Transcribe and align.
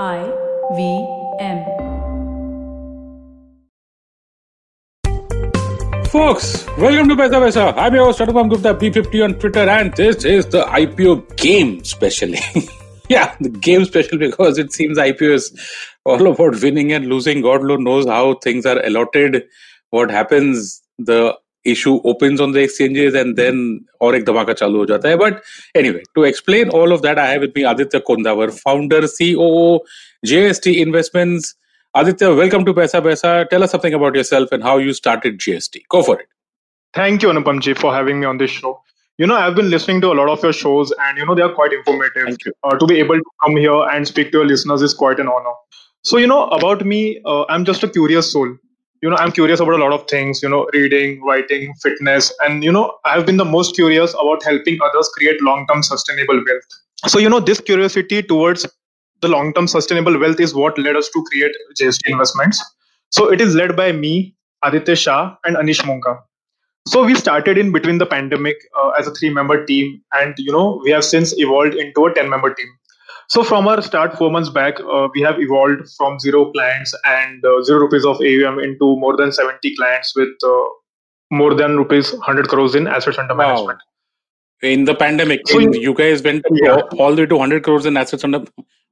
I 0.00 0.32
V 0.74 1.06
M. 1.38 1.64
Folks, 6.06 6.66
welcome 6.78 7.10
to 7.10 7.14
Paisa 7.14 7.38
Vaisa. 7.42 7.74
I'm 7.76 7.94
your 7.94 8.06
host, 8.06 8.20
Anupam 8.20 8.48
Gupta, 8.48 8.72
B50 8.72 9.24
on 9.24 9.34
Twitter, 9.34 9.68
and 9.68 9.92
this 9.94 10.24
is 10.24 10.46
the 10.46 10.62
IPO 10.62 11.36
game 11.36 11.84
specially. 11.84 12.38
yeah, 13.10 13.36
the 13.40 13.50
game 13.50 13.84
special 13.84 14.16
because 14.16 14.56
it 14.56 14.72
seems 14.72 14.96
IPO 14.96 15.30
is 15.34 15.52
all 16.06 16.26
about 16.26 16.62
winning 16.62 16.94
and 16.94 17.08
losing. 17.08 17.42
God 17.42 17.62
knows 17.62 18.06
how 18.06 18.36
things 18.36 18.64
are 18.64 18.82
allotted, 18.82 19.44
what 19.90 20.10
happens. 20.10 20.80
The 20.98 21.36
issue 21.64 22.00
opens 22.04 22.40
on 22.40 22.52
the 22.52 22.60
exchanges 22.60 23.14
and 23.14 23.36
then 23.36 23.80
or 24.00 24.14
एक 24.14 24.24
धमाका 24.24 24.52
चालू 24.54 24.78
हो 24.78 25.18
But 25.18 25.42
anyway, 25.74 26.02
to 26.14 26.24
explain 26.24 26.68
all 26.70 26.92
of 26.92 27.02
that, 27.02 27.18
I 27.18 27.26
have 27.30 27.42
with 27.42 27.54
me 27.54 27.64
Aditya 27.64 28.00
me 28.00 28.50
founder, 28.52 29.00
कोंदावर 29.02 29.80
JST 30.26 30.78
Investments. 30.78 31.54
Aditya, 31.94 32.34
welcome 32.34 32.64
to 32.64 32.72
Paisa 32.72 33.02
Vaisa. 33.02 33.48
Tell 33.50 33.62
us 33.62 33.70
something 33.70 33.92
about 33.94 34.14
yourself 34.14 34.50
and 34.52 34.62
how 34.62 34.78
you 34.78 34.92
started 34.92 35.38
JST. 35.38 35.82
Go 35.88 36.02
for 36.02 36.20
it. 36.20 36.26
Thank 36.94 37.22
you, 37.22 37.28
Anupamji, 37.28 37.76
for 37.76 37.92
having 37.94 38.20
me 38.20 38.26
on 38.26 38.38
this 38.38 38.50
show. 38.50 38.82
You 39.18 39.26
know, 39.26 39.34
I've 39.36 39.54
been 39.54 39.70
listening 39.70 40.00
to 40.02 40.12
a 40.12 40.14
lot 40.14 40.28
of 40.28 40.42
your 40.42 40.52
shows, 40.52 40.92
and 40.98 41.18
you 41.18 41.26
know 41.26 41.34
they 41.34 41.42
are 41.42 41.52
quite 41.54 41.72
informative. 41.72 42.24
Thank 42.26 42.44
you. 42.46 42.52
Uh, 42.64 42.76
to 42.78 42.86
be 42.86 42.98
able 42.98 43.16
to 43.16 43.30
come 43.44 43.56
here 43.56 43.82
and 43.92 44.08
speak 44.08 44.32
to 44.32 44.38
your 44.38 44.46
listeners 44.46 44.82
is 44.82 44.94
quite 44.94 45.20
an 45.20 45.28
honor. 45.28 45.54
So, 46.02 46.16
you 46.18 46.26
know, 46.26 46.48
about 46.48 46.84
me, 46.84 47.20
uh, 47.24 47.44
I'm 47.48 47.64
just 47.64 47.82
a 47.84 47.88
curious 47.88 48.32
soul 48.32 48.56
you 49.02 49.10
know 49.10 49.16
i'm 49.16 49.32
curious 49.32 49.60
about 49.60 49.74
a 49.78 49.82
lot 49.84 49.92
of 49.92 50.06
things 50.08 50.42
you 50.42 50.48
know 50.48 50.66
reading 50.72 51.20
writing 51.22 51.74
fitness 51.82 52.32
and 52.40 52.64
you 52.64 52.72
know 52.72 52.84
i've 53.04 53.26
been 53.26 53.36
the 53.36 53.50
most 53.52 53.74
curious 53.74 54.14
about 54.14 54.44
helping 54.44 54.78
others 54.88 55.10
create 55.16 55.42
long 55.42 55.66
term 55.70 55.82
sustainable 55.82 56.42
wealth. 56.48 56.78
So 57.06 57.18
you 57.18 57.28
know 57.28 57.40
this 57.40 57.60
curiosity 57.60 58.22
towards 58.22 58.66
the 59.20 59.28
long 59.28 59.52
term 59.52 59.66
sustainable 59.66 60.18
wealth 60.18 60.40
is 60.40 60.54
what 60.54 60.78
led 60.78 60.96
us 60.96 61.08
to 61.10 61.24
create 61.30 61.52
jst 61.80 62.06
investments. 62.06 62.62
So 63.10 63.30
it 63.30 63.40
is 63.40 63.54
led 63.54 63.76
by 63.76 63.92
me 63.92 64.36
aditya 64.64 64.96
shah 64.96 65.36
and 65.44 65.56
anish 65.56 65.82
munka 65.88 66.18
so 66.88 67.04
we 67.04 67.14
started 67.14 67.58
in 67.58 67.72
between 67.72 67.98
the 67.98 68.06
pandemic 68.06 68.56
uh, 68.76 68.90
as 68.90 69.06
a 69.06 69.14
three 69.14 69.30
member 69.30 69.64
team 69.66 70.02
and 70.12 70.34
you 70.38 70.52
know 70.52 70.80
we 70.84 70.90
have 70.90 71.04
since 71.04 71.32
evolved 71.38 71.74
into 71.74 72.06
a 72.06 72.14
10 72.14 72.28
member 72.28 72.52
team 72.54 72.66
so 73.28 73.42
from 73.42 73.66
our 73.68 73.80
start 73.82 74.16
four 74.18 74.30
months 74.30 74.50
back, 74.50 74.78
uh, 74.80 75.08
we 75.14 75.20
have 75.22 75.36
evolved 75.40 75.88
from 75.96 76.18
zero 76.20 76.50
clients 76.52 76.94
and 77.04 77.44
uh, 77.44 77.62
zero 77.62 77.80
rupees 77.80 78.04
of 78.04 78.16
AUM 78.20 78.58
into 78.58 78.96
more 78.98 79.16
than 79.16 79.32
70 79.32 79.74
clients 79.76 80.14
with 80.16 80.28
uh, 80.44 80.64
more 81.30 81.54
than 81.54 81.76
rupees 81.76 82.12
100 82.12 82.48
crores 82.48 82.74
in 82.74 82.86
assets 82.86 83.18
under 83.18 83.34
Wow. 83.34 83.46
management. 83.54 83.78
in 84.62 84.84
the 84.84 84.94
pandemic 84.94 85.40
So 85.48 85.58
in- 85.58 85.72
you- 85.72 85.94
guys 85.94 86.22
went 86.22 86.44
Yeah. 86.62 86.74
all, 86.74 86.82
all 87.04 87.14
the 87.14 87.22
way 87.22 87.26
to 87.26 87.36
100 87.36 87.64
crores 87.64 87.86
in 87.86 87.96
assets 87.96 88.22
under 88.24 88.44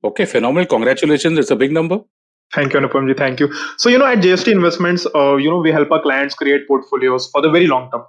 okay 0.08 0.24
phenomenal 0.24 0.66
congratulations 0.66 1.38
it's 1.38 1.50
a 1.50 1.56
big 1.56 1.72
number 1.72 2.00
Thank 2.52 2.72
you, 2.72 2.80
Anupamji. 2.80 3.16
Thank 3.16 3.38
you. 3.38 3.46
So, 3.76 3.88
you 3.88 3.96
know, 3.96 4.06
at 4.06 4.18
JST 4.18 4.48
Investments, 4.50 5.06
uh, 5.14 5.36
you 5.36 5.48
know, 5.48 5.58
we 5.58 5.70
help 5.70 5.92
our 5.92 6.02
clients 6.02 6.34
create 6.34 6.66
portfolios 6.66 7.28
for 7.30 7.40
the 7.40 7.48
very 7.48 7.68
long 7.68 7.88
term. 7.92 8.02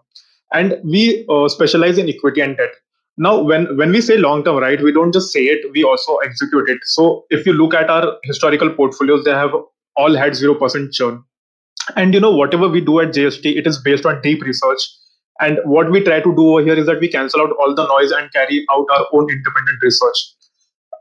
And 0.51 0.79
we 0.83 1.27
uh, 1.29 1.47
specialize 1.47 1.99
in 1.99 2.09
equity 2.09 2.41
and 2.41 2.57
debt. 2.57 2.71
Now, 3.23 3.39
when, 3.39 3.77
when 3.77 3.91
we 3.91 4.01
say 4.01 4.17
long 4.17 4.43
term, 4.43 4.57
right, 4.57 4.81
we 4.81 4.91
don't 4.91 5.13
just 5.13 5.31
say 5.31 5.41
it, 5.41 5.71
we 5.73 5.83
also 5.83 6.15
execute 6.17 6.69
it. 6.69 6.79
So, 6.85 7.25
if 7.29 7.45
you 7.45 7.53
look 7.53 7.75
at 7.75 7.87
our 7.87 8.17
historical 8.23 8.71
portfolios, 8.71 9.23
they 9.23 9.31
have 9.31 9.51
all 9.95 10.15
had 10.15 10.31
0% 10.31 10.91
churn. 10.91 11.23
And, 11.95 12.15
you 12.15 12.19
know, 12.19 12.31
whatever 12.31 12.67
we 12.67 12.81
do 12.81 12.99
at 12.99 13.13
JST, 13.13 13.45
it 13.45 13.67
is 13.67 13.77
based 13.77 14.07
on 14.07 14.21
deep 14.23 14.41
research. 14.41 14.81
And 15.39 15.59
what 15.65 15.91
we 15.91 16.03
try 16.03 16.19
to 16.19 16.35
do 16.35 16.47
over 16.47 16.63
here 16.63 16.73
is 16.73 16.87
that 16.87 16.99
we 16.99 17.09
cancel 17.09 17.41
out 17.41 17.51
all 17.59 17.75
the 17.75 17.85
noise 17.85 18.11
and 18.11 18.31
carry 18.33 18.65
out 18.71 18.87
our 18.91 19.05
own 19.13 19.29
independent 19.29 19.83
research 19.83 20.17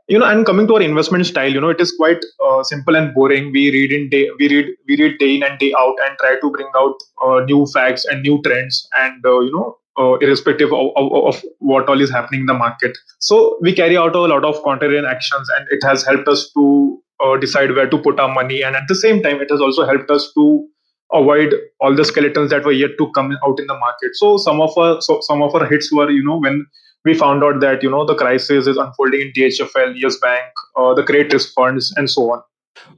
you 0.07 0.19
know 0.19 0.25
and 0.25 0.45
coming 0.45 0.67
to 0.67 0.75
our 0.75 0.81
investment 0.81 1.25
style 1.25 1.53
you 1.55 1.61
know 1.61 1.69
it 1.69 1.79
is 1.79 1.91
quite 1.97 2.23
uh, 2.45 2.61
simple 2.63 2.95
and 2.95 3.13
boring 3.13 3.51
we 3.51 3.71
read 3.75 3.91
in 3.97 4.09
day 4.09 4.23
we 4.39 4.49
read 4.53 4.71
we 4.87 4.97
read 5.01 5.17
day 5.19 5.35
in 5.35 5.43
and 5.43 5.59
day 5.59 5.73
out 5.77 5.95
and 6.05 6.17
try 6.17 6.33
to 6.41 6.49
bring 6.49 6.71
out 6.75 6.95
uh, 7.25 7.39
new 7.51 7.65
facts 7.67 8.03
and 8.05 8.21
new 8.21 8.41
trends 8.41 8.87
and 9.03 9.25
uh, 9.25 9.39
you 9.39 9.51
know 9.53 9.77
uh, 9.99 10.17
irrespective 10.19 10.71
of, 10.73 10.91
of, 10.95 11.11
of 11.11 11.43
what 11.59 11.89
all 11.89 12.01
is 12.01 12.09
happening 12.09 12.41
in 12.41 12.45
the 12.45 12.53
market 12.53 12.97
so 13.19 13.57
we 13.61 13.73
carry 13.73 13.97
out 13.97 14.15
a 14.15 14.19
lot 14.19 14.45
of 14.45 14.61
contrarian 14.63 15.09
actions 15.09 15.49
and 15.57 15.67
it 15.69 15.85
has 15.85 16.05
helped 16.05 16.27
us 16.27 16.51
to 16.53 17.01
uh, 17.23 17.37
decide 17.37 17.75
where 17.75 17.89
to 17.89 17.97
put 17.97 18.19
our 18.19 18.33
money 18.33 18.61
and 18.61 18.75
at 18.75 18.87
the 18.87 18.95
same 18.95 19.21
time 19.21 19.41
it 19.41 19.49
has 19.49 19.61
also 19.61 19.85
helped 19.85 20.09
us 20.09 20.31
to 20.33 20.65
avoid 21.13 21.53
all 21.81 21.93
the 21.93 22.05
skeletons 22.05 22.49
that 22.51 22.63
were 22.63 22.71
yet 22.71 22.91
to 22.97 23.11
come 23.11 23.37
out 23.45 23.59
in 23.59 23.67
the 23.67 23.77
market 23.77 24.11
so 24.13 24.37
some 24.37 24.61
of 24.61 24.75
our 24.77 25.01
so 25.01 25.19
some 25.21 25.41
of 25.41 25.53
our 25.53 25.65
hits 25.65 25.91
were 25.91 26.09
you 26.09 26.23
know 26.23 26.37
when 26.37 26.65
we 27.05 27.13
found 27.13 27.43
out 27.43 27.59
that 27.61 27.83
you 27.83 27.89
know 27.89 28.05
the 28.05 28.15
crisis 28.15 28.67
is 28.67 28.77
unfolding 28.77 29.21
in 29.21 29.31
DHFL, 29.33 29.93
Yes 29.95 30.17
Bank, 30.17 30.45
uh, 30.75 30.93
the 30.93 31.03
credit 31.03 31.33
risk 31.33 31.53
funds, 31.53 31.93
and 31.95 32.09
so 32.09 32.31
on. 32.31 32.41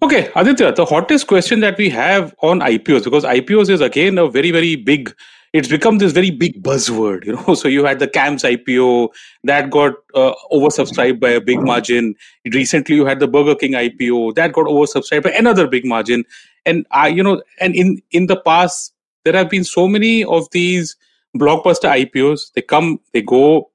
Okay, 0.02 0.32
Aditya, 0.36 0.74
the 0.74 0.86
hottest 0.86 1.28
question 1.28 1.62
that 1.62 1.78
we 1.78 1.90
have 1.90 2.34
on 2.42 2.60
IPOs, 2.60 3.04
because 3.04 3.24
IPOs 3.24 3.70
is 3.70 3.82
again 3.82 4.18
a 4.18 4.28
very, 4.28 4.52
very 4.52 4.76
big, 4.76 5.14
it's 5.54 5.68
become 5.68 6.00
this 6.00 6.12
very 6.12 6.32
big 6.32 6.62
buzzword, 6.64 7.26
you 7.26 7.34
know. 7.34 7.54
So 7.64 7.68
you 7.68 7.86
had 7.86 8.00
the 8.00 8.08
CAMS 8.08 8.44
IPO 8.44 9.10
that 9.44 9.70
got 9.70 9.94
uh, 10.16 10.34
oversubscribed 10.52 11.20
by 11.20 11.30
a 11.30 11.42
big 11.42 11.62
margin. 11.62 12.16
Recently, 12.52 12.96
you 12.96 13.06
had 13.06 13.20
the 13.20 13.28
Burger 13.28 13.56
King 13.56 13.74
IPO 13.74 14.36
that 14.36 14.52
got 14.52 14.66
oversubscribed 14.66 15.24
by 15.24 15.32
another 15.32 15.68
big 15.68 15.86
margin. 15.86 16.26
And 16.66 16.88
I, 16.92 17.10
you 17.10 17.22
know, 17.24 17.42
and 17.60 17.76
in 17.76 18.02
in 18.12 18.26
the 18.28 18.36
past, 18.38 18.94
there 19.24 19.34
have 19.34 19.50
been 19.50 19.64
so 19.64 19.88
many 19.88 20.26
of 20.26 20.50
these 20.52 20.96
blockbuster 21.38 21.90
IPOs. 22.04 22.52
They 22.54 22.62
come, 22.62 23.00
they 23.14 23.22
go. 23.22 23.70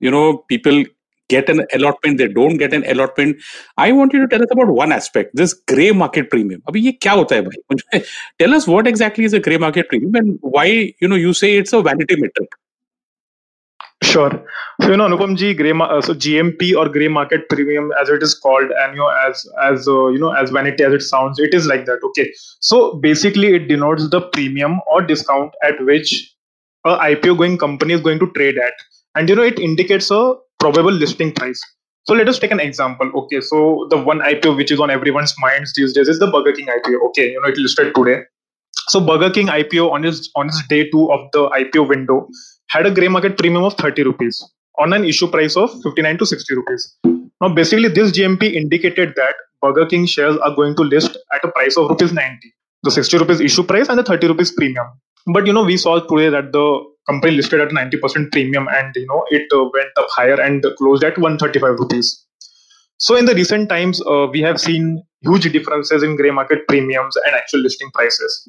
You 0.00 0.10
know, 0.10 0.38
people 0.48 0.84
get 1.34 1.48
an 1.54 1.64
allotment, 1.78 2.18
they 2.18 2.28
don't 2.28 2.62
get 2.64 2.78
an 2.78 2.84
allotment. 2.94 3.36
I 3.76 3.90
want 3.92 4.12
you 4.12 4.20
to 4.20 4.28
tell 4.28 4.42
us 4.48 4.56
about 4.56 4.72
one 4.80 4.96
aspect, 5.00 5.36
this 5.42 5.54
grey 5.74 5.90
market 6.04 6.30
premium. 6.30 6.62
Abhi 6.68 6.82
ye 6.88 6.96
kya 6.98 7.18
hota 7.20 7.36
hai 7.36 7.44
bhai? 7.50 8.04
tell 8.44 8.58
us 8.60 8.66
what 8.76 8.86
exactly 8.94 9.30
is 9.32 9.38
a 9.42 9.44
grey 9.50 9.60
market 9.68 9.88
premium 9.94 10.14
and 10.22 10.38
why, 10.56 10.66
you 11.00 11.08
know, 11.14 11.22
you 11.26 11.38
say 11.44 11.56
it's 11.56 11.72
a 11.72 11.82
vanity 11.92 12.20
metric. 12.26 12.60
Sure. 14.02 14.30
So 14.80 14.90
you 14.90 14.96
know, 14.96 15.06
Anupam 15.06 15.36
ji, 15.36 15.52
gray 15.54 15.72
ma- 15.74 16.00
so 16.00 16.14
GMP 16.14 16.74
or 16.74 16.88
gray 16.88 17.08
market 17.08 17.48
premium, 17.50 17.92
as 18.00 18.08
it 18.08 18.22
is 18.22 18.34
called, 18.34 18.70
and 18.70 18.94
you 18.94 19.00
know, 19.00 19.08
as 19.08 19.46
as 19.62 19.86
uh, 19.86 20.06
you 20.08 20.18
know, 20.18 20.30
as 20.32 20.50
vanity 20.50 20.82
as 20.84 20.94
it 20.94 21.02
sounds, 21.02 21.38
it 21.38 21.52
is 21.52 21.66
like 21.66 21.84
that. 21.84 22.00
Okay. 22.10 22.32
So 22.60 22.94
basically, 22.94 23.54
it 23.54 23.68
denotes 23.68 24.08
the 24.08 24.22
premium 24.22 24.80
or 24.90 25.02
discount 25.02 25.52
at 25.62 25.84
which 25.84 26.34
a 26.86 26.96
IPO 26.96 27.36
going 27.36 27.58
company 27.58 27.92
is 27.92 28.00
going 28.00 28.18
to 28.20 28.30
trade 28.32 28.56
at, 28.56 28.72
and 29.14 29.28
you 29.28 29.36
know, 29.36 29.42
it 29.42 29.58
indicates 29.58 30.10
a 30.10 30.34
probable 30.60 30.92
listing 30.92 31.32
price. 31.32 31.60
So 32.04 32.14
let 32.14 32.28
us 32.28 32.38
take 32.38 32.50
an 32.50 32.60
example. 32.60 33.10
Okay, 33.14 33.40
so 33.40 33.86
the 33.90 33.98
one 33.98 34.20
IPO 34.20 34.56
which 34.56 34.70
is 34.70 34.80
on 34.80 34.90
everyone's 34.90 35.34
minds 35.40 35.72
these 35.76 35.92
days 35.92 36.08
is 36.08 36.18
the 36.18 36.30
Burger 36.30 36.52
King 36.52 36.66
IPO. 36.66 37.00
Okay, 37.08 37.30
you 37.30 37.40
know, 37.40 37.48
it 37.48 37.56
listed 37.56 37.94
today. 37.94 38.22
So 38.88 39.00
Burger 39.00 39.30
King 39.30 39.48
IPO 39.48 39.90
on 39.90 40.04
its 40.04 40.30
on 40.36 40.48
its 40.48 40.62
day 40.68 40.88
two 40.90 41.10
of 41.12 41.20
the 41.32 41.48
IPO 41.50 41.88
window 41.88 42.28
had 42.68 42.86
a 42.86 42.90
gray 42.90 43.08
market 43.08 43.36
premium 43.36 43.64
of 43.64 43.74
30 43.74 44.04
rupees 44.04 44.42
on 44.78 44.92
an 44.92 45.04
issue 45.04 45.28
price 45.28 45.56
of 45.56 45.70
59 45.82 46.18
to 46.18 46.26
60 46.26 46.54
rupees. 46.54 46.96
Now, 47.40 47.48
basically, 47.54 47.88
this 47.88 48.12
GMP 48.12 48.52
indicated 48.54 49.14
that 49.16 49.34
Burger 49.62 49.86
King 49.86 50.06
shares 50.06 50.36
are 50.38 50.54
going 50.54 50.76
to 50.76 50.82
list 50.82 51.16
at 51.32 51.44
a 51.44 51.50
price 51.52 51.76
of 51.76 51.90
rupees 51.90 52.12
90, 52.12 52.54
the 52.82 52.90
60 52.90 53.18
rupees 53.18 53.40
issue 53.40 53.62
price 53.62 53.88
and 53.88 53.98
the 53.98 54.02
30 54.02 54.28
rupees 54.28 54.52
premium. 54.52 54.86
But 55.26 55.46
you 55.46 55.52
know, 55.52 55.64
we 55.64 55.76
saw 55.76 56.00
today 56.00 56.30
that 56.30 56.52
the 56.52 56.89
company 57.06 57.36
listed 57.36 57.60
at 57.60 57.70
90% 57.70 58.30
premium 58.32 58.68
and 58.70 58.94
you 58.94 59.06
know 59.06 59.24
it 59.30 59.46
uh, 59.52 59.68
went 59.74 59.90
up 59.96 60.06
higher 60.10 60.40
and 60.40 60.64
closed 60.78 61.04
at 61.04 61.18
135 61.18 61.78
rupees. 61.78 62.24
So 62.98 63.16
in 63.16 63.24
the 63.24 63.34
recent 63.34 63.68
times, 63.70 64.00
uh, 64.06 64.26
we 64.30 64.40
have 64.42 64.60
seen 64.60 65.02
huge 65.22 65.50
differences 65.50 66.02
in 66.02 66.16
gray 66.16 66.30
market 66.30 66.68
premiums 66.68 67.16
and 67.24 67.34
actual 67.34 67.60
listing 67.60 67.90
prices. 67.92 68.48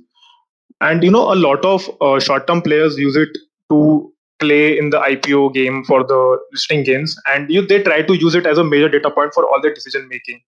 And 0.82 1.04
you 1.04 1.12
know, 1.12 1.32
a 1.32 1.36
lot 1.36 1.64
of 1.64 1.90
uh, 2.02 2.20
short-term 2.20 2.62
players 2.62 2.98
use 2.98 3.16
it 3.16 3.30
to 3.70 4.12
play 4.40 4.78
in 4.78 4.90
the 4.90 5.00
IPO 5.00 5.54
game 5.54 5.84
for 5.86 6.04
the 6.04 6.40
listing 6.52 6.84
gains, 6.84 7.16
and 7.28 7.50
you, 7.50 7.66
they 7.66 7.82
try 7.82 8.02
to 8.02 8.16
use 8.16 8.36
it 8.36 8.46
as 8.46 8.58
a 8.58 8.64
major 8.64 8.90
data 8.90 9.12
point 9.12 9.34
for 9.34 9.46
all 9.46 9.62
their 9.62 9.74
decision 9.74 10.08
making. 10.10 10.42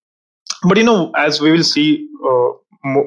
But 0.63 0.77
you 0.77 0.83
know, 0.83 1.11
as 1.15 1.39
we 1.39 1.51
will 1.51 1.63
see 1.63 2.07
uh, 2.25 2.49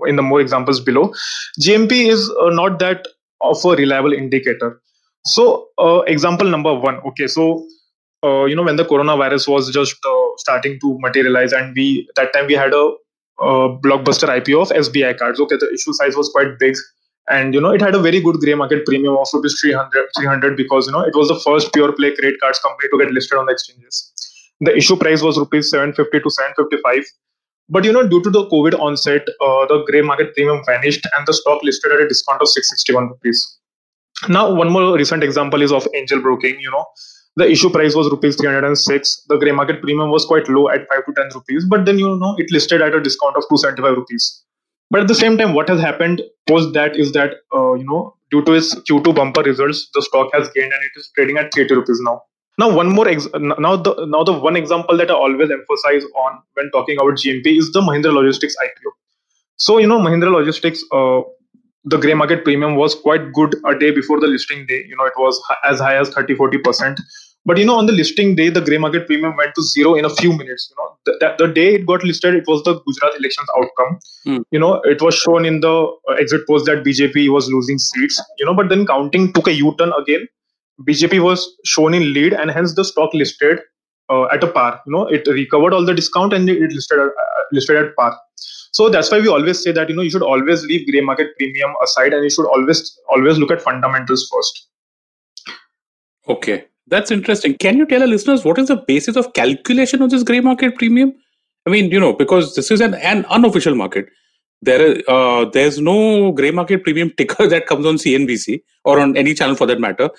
in 0.06 0.16
the 0.16 0.22
more 0.22 0.40
examples 0.40 0.80
below, 0.80 1.12
GMP 1.60 2.08
is 2.08 2.30
uh, 2.40 2.50
not 2.50 2.78
that 2.78 3.06
of 3.40 3.62
a 3.64 3.70
reliable 3.70 4.12
indicator. 4.12 4.80
So, 5.26 5.68
uh, 5.78 6.02
example 6.06 6.48
number 6.48 6.72
one. 6.72 7.00
Okay, 7.08 7.26
so 7.26 7.66
uh, 8.24 8.44
you 8.44 8.54
know 8.54 8.62
when 8.62 8.76
the 8.76 8.84
coronavirus 8.84 9.48
was 9.48 9.70
just 9.72 9.96
uh, 10.06 10.28
starting 10.36 10.78
to 10.80 10.98
materialize, 11.00 11.52
and 11.52 11.74
we 11.74 12.08
that 12.16 12.32
time 12.32 12.46
we 12.46 12.54
had 12.54 12.72
a, 12.72 12.92
blockbuster 13.38 14.28
IPO 14.34 14.62
of 14.62 14.68
SBI 14.68 15.18
cards. 15.18 15.40
Okay, 15.40 15.56
the 15.58 15.70
issue 15.74 15.92
size 15.92 16.16
was 16.16 16.30
quite 16.30 16.58
big, 16.60 16.76
and 17.28 17.54
you 17.54 17.60
know 17.60 17.70
it 17.70 17.82
had 17.82 17.96
a 17.96 17.98
very 17.98 18.20
good 18.20 18.36
gray 18.36 18.54
market 18.54 18.86
premium 18.86 19.16
of 19.16 19.26
rupees 19.34 19.58
300, 19.60 20.06
300 20.16 20.56
because 20.56 20.86
you 20.86 20.92
know 20.92 21.02
it 21.02 21.14
was 21.14 21.28
the 21.28 21.40
first 21.40 21.72
pure 21.72 21.92
play 21.92 22.14
credit 22.14 22.40
cards 22.40 22.60
company 22.60 22.88
to 22.92 22.98
get 23.04 23.12
listed 23.12 23.36
on 23.36 23.46
the 23.46 23.52
exchanges. 23.52 24.12
The 24.60 24.76
issue 24.76 24.96
price 24.96 25.22
was 25.22 25.38
rupees 25.38 25.70
750 25.70 26.20
to 26.20 26.30
755. 26.30 27.04
But 27.68 27.84
you 27.84 27.92
know, 27.92 28.06
due 28.06 28.22
to 28.22 28.30
the 28.30 28.46
COVID 28.46 28.78
onset, 28.78 29.26
uh, 29.40 29.66
the 29.66 29.84
grey 29.90 30.02
market 30.02 30.34
premium 30.34 30.62
vanished 30.64 31.04
and 31.18 31.26
the 31.26 31.34
stock 31.34 31.62
listed 31.64 31.92
at 31.92 32.00
a 32.00 32.08
discount 32.08 32.40
of 32.40 32.48
661 32.48 33.08
rupees. 33.08 33.58
Now, 34.28 34.52
one 34.54 34.70
more 34.70 34.96
recent 34.96 35.22
example 35.22 35.62
is 35.62 35.72
of 35.72 35.86
angel 35.94 36.20
broking. 36.20 36.58
You 36.60 36.70
know, 36.70 36.86
the 37.36 37.50
issue 37.50 37.70
price 37.70 37.94
was 37.94 38.10
rupees 38.10 38.36
306 38.36 39.24
the 39.28 39.36
gray 39.36 39.52
market 39.52 39.82
premium 39.82 40.10
was 40.10 40.24
quite 40.24 40.48
low 40.48 40.68
at 40.70 40.88
5 40.88 41.04
to 41.06 41.12
10 41.12 41.28
rupees 41.34 41.66
but 41.68 41.84
then 41.84 41.98
you 41.98 42.16
know 42.18 42.34
it 42.38 42.50
listed 42.50 42.80
at 42.80 42.94
a 42.94 43.00
discount 43.00 43.36
of 43.36 43.44
275 43.48 43.96
rupees. 43.96 44.42
But 44.90 45.02
at 45.02 45.08
the 45.08 45.14
same 45.14 45.36
time 45.36 45.52
what 45.52 45.68
has 45.68 45.80
happened 45.80 46.22
post 46.48 46.72
that 46.72 46.96
is 46.96 47.12
that 47.12 47.34
uh, 47.54 47.74
you 47.74 47.84
know 47.84 48.16
due 48.30 48.42
to 48.44 48.52
its 48.54 48.74
q2 48.74 49.14
bumper 49.14 49.42
results 49.42 49.88
the 49.94 50.02
stock 50.02 50.30
has 50.32 50.48
gained 50.54 50.72
and 50.72 50.82
it 50.82 50.98
is 50.98 51.10
trading 51.14 51.36
at 51.36 51.52
30 51.54 51.74
rupees 51.74 52.00
now. 52.00 52.22
Now 52.58 52.74
one 52.74 52.88
more 52.88 53.06
ex- 53.06 53.28
now 53.34 53.76
the 53.76 54.06
now 54.08 54.24
the 54.24 54.32
one 54.32 54.56
example 54.56 54.96
that 54.96 55.10
i 55.10 55.14
always 55.14 55.50
emphasize 55.50 56.04
on 56.24 56.38
when 56.54 56.70
talking 56.70 56.96
about 56.98 57.18
gmp 57.22 57.58
is 57.62 57.70
the 57.72 57.82
mahindra 57.88 58.14
logistics 58.18 58.56
ipo 58.66 58.92
so 59.56 59.76
you 59.76 59.86
know 59.86 59.98
mahindra 60.06 60.32
logistics 60.32 60.82
uh, 60.98 61.20
the 61.86 61.98
gray 61.98 62.14
market 62.14 62.42
premium 62.44 62.74
was 62.74 62.94
quite 62.94 63.32
good 63.32 63.54
a 63.64 63.78
day 63.78 63.92
before 63.92 64.20
the 64.20 64.26
listing 64.26 64.66
day. 64.66 64.84
You 64.88 64.96
know, 64.96 65.04
it 65.04 65.12
was 65.16 65.40
as 65.64 65.78
high 65.78 65.96
as 65.96 66.08
30 66.10 66.34
40%. 66.34 66.98
But 67.44 67.58
you 67.58 67.64
know, 67.64 67.76
on 67.76 67.86
the 67.86 67.92
listing 67.92 68.34
day, 68.34 68.48
the 68.50 68.60
gray 68.60 68.76
market 68.76 69.06
premium 69.06 69.36
went 69.36 69.54
to 69.54 69.62
zero 69.62 69.94
in 69.94 70.04
a 70.04 70.10
few 70.10 70.32
minutes. 70.36 70.68
You 70.68 70.76
know, 70.78 70.96
the, 71.06 71.12
the, 71.20 71.46
the 71.46 71.52
day 71.52 71.74
it 71.76 71.86
got 71.86 72.02
listed, 72.02 72.34
it 72.34 72.44
was 72.48 72.64
the 72.64 72.74
Gujarat 72.74 73.14
elections 73.20 73.46
outcome. 73.56 73.98
Mm. 74.26 74.44
You 74.50 74.58
know, 74.58 74.80
it 74.82 75.00
was 75.00 75.14
shown 75.14 75.44
in 75.44 75.60
the 75.60 75.86
uh, 76.10 76.14
exit 76.14 76.44
polls 76.48 76.64
that 76.64 76.82
BJP 76.82 77.30
was 77.32 77.48
losing 77.48 77.78
seats. 77.78 78.20
You 78.40 78.46
know, 78.46 78.54
but 78.54 78.68
then 78.68 78.84
counting 78.84 79.32
took 79.32 79.46
a 79.46 79.52
U-turn 79.52 79.92
again. 79.96 80.26
BJP 80.82 81.22
was 81.22 81.48
shown 81.64 81.94
in 81.94 82.12
lead, 82.12 82.32
and 82.32 82.50
hence 82.50 82.74
the 82.74 82.84
stock 82.84 83.14
listed 83.14 83.60
uh, 84.10 84.24
at 84.24 84.42
a 84.42 84.48
par. 84.48 84.80
You 84.84 84.92
know, 84.92 85.06
it 85.06 85.24
recovered 85.28 85.72
all 85.72 85.84
the 85.84 85.94
discount 85.94 86.32
and 86.32 86.50
it 86.50 86.72
listed 86.72 86.98
uh, 86.98 87.10
listed 87.52 87.76
at 87.76 87.94
par. 87.94 88.18
So 88.72 88.88
that's 88.90 89.10
why 89.10 89.20
we 89.20 89.28
always 89.28 89.62
say 89.62 89.72
that 89.72 89.88
you 89.88 89.96
know 89.96 90.02
you 90.02 90.10
should 90.10 90.22
always 90.22 90.64
leave 90.64 90.86
gray 90.90 91.00
market 91.00 91.36
premium 91.36 91.74
aside 91.82 92.12
and 92.12 92.24
you 92.24 92.30
should 92.30 92.46
always 92.46 92.98
always 93.10 93.38
look 93.38 93.50
at 93.50 93.62
fundamentals 93.62 94.28
first. 94.32 94.68
Okay, 96.28 96.64
that's 96.88 97.10
interesting. 97.10 97.54
Can 97.54 97.76
you 97.76 97.86
tell 97.86 98.02
our 98.02 98.08
listeners 98.08 98.44
what 98.44 98.58
is 98.58 98.68
the 98.68 98.76
basis 98.76 99.16
of 99.16 99.32
calculation 99.32 100.02
of 100.02 100.10
this 100.10 100.22
gray 100.22 100.40
market 100.40 100.76
premium? 100.76 101.12
I 101.66 101.70
mean, 101.70 101.90
you 101.90 102.00
know, 102.00 102.12
because 102.12 102.54
this 102.54 102.70
is 102.70 102.80
an, 102.80 102.94
an 102.94 103.24
unofficial 103.26 103.74
market. 103.74 104.08
There, 104.62 105.02
uh, 105.08 105.44
there's 105.46 105.80
no 105.80 106.32
gray 106.32 106.50
market 106.50 106.82
premium 106.82 107.12
ticker 107.16 107.46
that 107.48 107.66
comes 107.66 107.86
on 107.86 107.96
CNBC 107.96 108.62
or 108.84 109.00
on 109.00 109.16
any 109.16 109.34
channel 109.34 109.54
for 109.54 109.66
that 109.66 109.80
matter. 109.80 110.10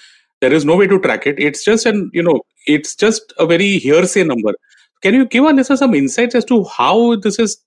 There 0.41 0.53
is 0.53 0.65
no 0.65 0.75
way 0.75 0.87
to 0.87 0.99
track 0.99 1.25
it. 1.25 1.39
It's 1.39 1.63
just 1.65 1.85
an, 1.85 2.11
you 2.13 2.21
know, 2.21 2.41
it's 2.67 2.95
just 2.95 3.33
a 3.39 3.45
very 3.45 3.79
hearsay 3.79 4.23
number. 4.23 4.53
Can 5.01 5.13
you 5.13 5.25
give 5.25 5.43
our 5.43 5.53
listeners 5.53 5.79
some 5.79 5.95
insights 5.95 6.35
as 6.35 6.45
to 6.45 6.63
how 6.65 7.15
this 7.15 7.39
is 7.39 7.57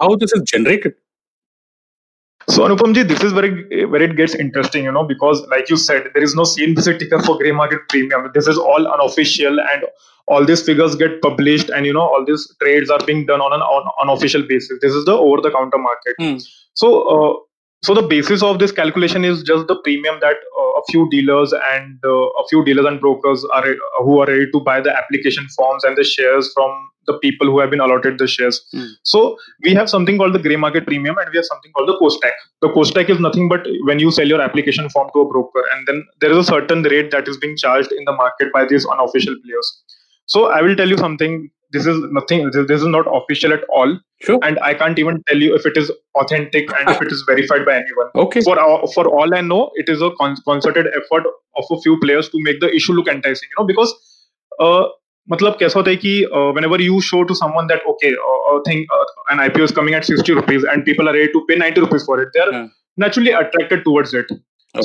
how 0.00 0.16
this 0.16 0.32
is 0.32 0.42
generated? 0.42 0.94
So 2.48 2.68
Anupamji, 2.68 3.08
this 3.08 3.22
is 3.22 3.32
where 3.32 3.44
it, 3.44 3.90
where 3.90 4.02
it 4.02 4.16
gets 4.16 4.34
interesting, 4.34 4.84
you 4.84 4.92
know, 4.92 5.04
because 5.04 5.40
like 5.48 5.70
you 5.70 5.76
said, 5.76 6.10
there 6.12 6.22
is 6.22 6.34
no 6.34 6.42
CNBC 6.42 6.98
ticker 6.98 7.22
for 7.22 7.38
grey 7.38 7.52
market 7.52 7.80
premium. 7.88 8.30
This 8.34 8.46
is 8.46 8.58
all 8.58 8.86
unofficial, 8.86 9.58
and 9.60 9.84
all 10.26 10.44
these 10.44 10.62
figures 10.62 10.94
get 10.94 11.22
published, 11.22 11.70
and 11.70 11.86
you 11.86 11.92
know, 11.92 12.02
all 12.02 12.24
these 12.26 12.54
trades 12.60 12.90
are 12.90 13.00
being 13.06 13.24
done 13.24 13.40
on 13.40 13.52
an 13.54 13.60
on, 13.60 13.90
unofficial 14.02 14.42
basis. 14.46 14.78
This 14.82 14.92
is 14.92 15.06
the 15.06 15.12
over-the-counter 15.12 15.78
market. 15.78 16.14
Mm. 16.20 16.46
So, 16.74 17.02
uh, 17.08 17.36
so 17.84 17.94
the 17.94 18.02
basis 18.02 18.42
of 18.42 18.58
this 18.58 18.72
calculation 18.72 19.24
is 19.24 19.42
just 19.42 19.66
the 19.66 19.76
premium 19.84 20.18
that 20.20 20.36
uh, 20.58 20.80
a 20.80 20.82
few 20.90 21.08
dealers 21.10 21.52
and 21.72 21.98
uh, 22.04 22.42
a 22.42 22.48
few 22.48 22.64
dealers 22.64 22.86
and 22.86 23.00
brokers 23.00 23.44
are 23.52 23.64
who 24.02 24.20
are 24.20 24.26
ready 24.26 24.50
to 24.52 24.60
buy 24.60 24.80
the 24.80 24.96
application 24.96 25.46
forms 25.56 25.84
and 25.84 25.96
the 25.96 26.04
shares 26.04 26.50
from 26.54 26.70
the 27.06 27.18
people 27.18 27.46
who 27.46 27.58
have 27.60 27.70
been 27.70 27.80
allotted 27.80 28.18
the 28.18 28.26
shares. 28.26 28.64
Mm. 28.74 28.88
So 29.02 29.36
we 29.62 29.74
have 29.74 29.90
something 29.90 30.16
called 30.16 30.32
the 30.32 30.38
grey 30.38 30.56
market 30.56 30.86
premium 30.86 31.18
and 31.18 31.28
we 31.30 31.36
have 31.36 31.44
something 31.44 31.72
called 31.72 31.88
the 31.88 31.98
Kostak. 31.98 32.32
The 32.62 32.68
Kostak 32.68 33.10
is 33.10 33.20
nothing 33.20 33.48
but 33.48 33.66
when 33.84 33.98
you 33.98 34.10
sell 34.10 34.26
your 34.26 34.40
application 34.40 34.88
form 34.88 35.10
to 35.12 35.20
a 35.20 35.28
broker 35.28 35.62
and 35.74 35.86
then 35.86 36.06
there 36.20 36.30
is 36.30 36.38
a 36.38 36.44
certain 36.44 36.82
rate 36.84 37.10
that 37.10 37.28
is 37.28 37.36
being 37.36 37.56
charged 37.56 37.92
in 37.92 38.04
the 38.06 38.12
market 38.12 38.52
by 38.54 38.64
these 38.64 38.86
unofficial 38.86 39.34
players. 39.44 39.82
So 40.26 40.46
I 40.46 40.62
will 40.62 40.74
tell 40.74 40.88
you 40.88 40.96
something 40.96 41.50
This 41.73 41.85
is 41.85 41.97
nothing. 42.17 42.49
This 42.51 42.81
is 42.81 42.85
not 42.87 43.05
official 43.15 43.53
at 43.53 43.63
all, 43.79 43.91
sure. 44.27 44.39
and 44.43 44.57
I 44.67 44.73
can't 44.73 44.97
even 45.01 45.21
tell 45.27 45.37
you 45.47 45.55
if 45.55 45.65
it 45.71 45.77
is 45.77 45.91
authentic 46.21 46.71
and 46.77 46.89
if 46.89 47.01
it 47.01 47.11
is 47.11 47.23
verified 47.27 47.63
by 47.65 47.73
anyone. 47.81 48.09
Okay. 48.15 48.41
For 48.41 48.59
our, 48.59 48.87
for 48.93 49.07
all 49.07 49.35
I 49.35 49.41
know, 49.41 49.69
it 49.75 49.87
is 49.87 50.01
a 50.01 50.09
con- 50.21 50.37
concerted 50.47 50.87
effort 51.01 51.27
of 51.57 51.65
a 51.75 51.79
few 51.81 51.99
players 51.99 52.29
to 52.29 52.41
make 52.47 52.59
the 52.59 52.73
issue 52.79 52.93
look 52.93 53.07
enticing. 53.07 53.49
You 53.51 53.61
know, 53.61 53.67
because 53.67 53.93
uh, 54.59 54.87
मतलब 55.31 55.57
कैसा 55.59 55.79
होता 55.79 55.91
है 55.91 55.97
कि 56.03 56.13
whenever 56.57 56.81
you 56.81 56.99
show 57.01 57.23
to 57.23 57.35
someone 57.35 57.67
that 57.67 57.81
okay 57.93 58.13
uh, 58.13 58.59
thing 58.67 58.85
uh, 58.97 59.05
an 59.35 59.37
IPO 59.47 59.61
is 59.69 59.71
coming 59.79 59.93
at 59.93 60.05
60 60.05 60.33
rupees 60.41 60.63
and 60.73 60.83
people 60.85 61.07
are 61.07 61.13
ready 61.13 61.31
to 61.33 61.45
pay 61.49 61.55
90 61.55 61.81
rupees 61.81 62.05
for 62.05 62.19
it 62.23 62.29
they 62.33 62.39
are 62.45 62.51
Yeah. 62.51 62.67
naturally 63.03 63.31
attracted 63.41 63.83
towards 63.89 64.13
it 64.21 64.31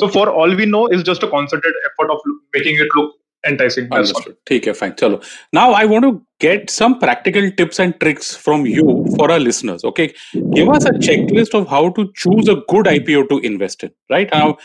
so 0.01 0.05
Okay. 0.05 0.11
for 0.17 0.25
all 0.41 0.53
we 0.61 0.67
know 0.73 0.83
is 0.97 1.01
just 1.09 1.23
a 1.23 1.29
concerted 1.31 1.79
effort 1.89 2.11
of 2.17 2.19
making 2.57 2.77
it 2.85 2.93
look 2.99 3.15
enticing 3.49 3.87
that's 3.89 4.11
all 4.11 4.17
Understood. 4.21 4.35
ठीक 4.47 4.67
है, 4.67 4.73
fine. 4.77 4.93
चलो. 4.99 5.19
Now 5.57 5.65
I 5.79 5.85
want 5.85 6.05
to 6.07 6.13
get 6.45 6.71
some 6.75 6.95
practical 7.03 7.49
tips 7.59 7.79
and 7.83 7.97
tricks 8.03 8.31
from 8.45 8.65
you 8.71 8.85
for 9.17 9.27
our 9.35 9.39
listeners. 9.39 9.83
Okay, 9.91 10.07
give 10.55 10.71
us 10.77 10.85
a 10.85 10.93
checklist 11.09 11.53
of 11.59 11.67
how 11.75 11.83
to 11.99 12.05
choose 12.23 12.49
a 12.49 12.55
good 12.73 12.89
IPO 12.93 13.27
to 13.33 13.37
invest 13.51 13.83
in. 13.89 13.91
Right 14.15 14.33
now, 14.39 14.57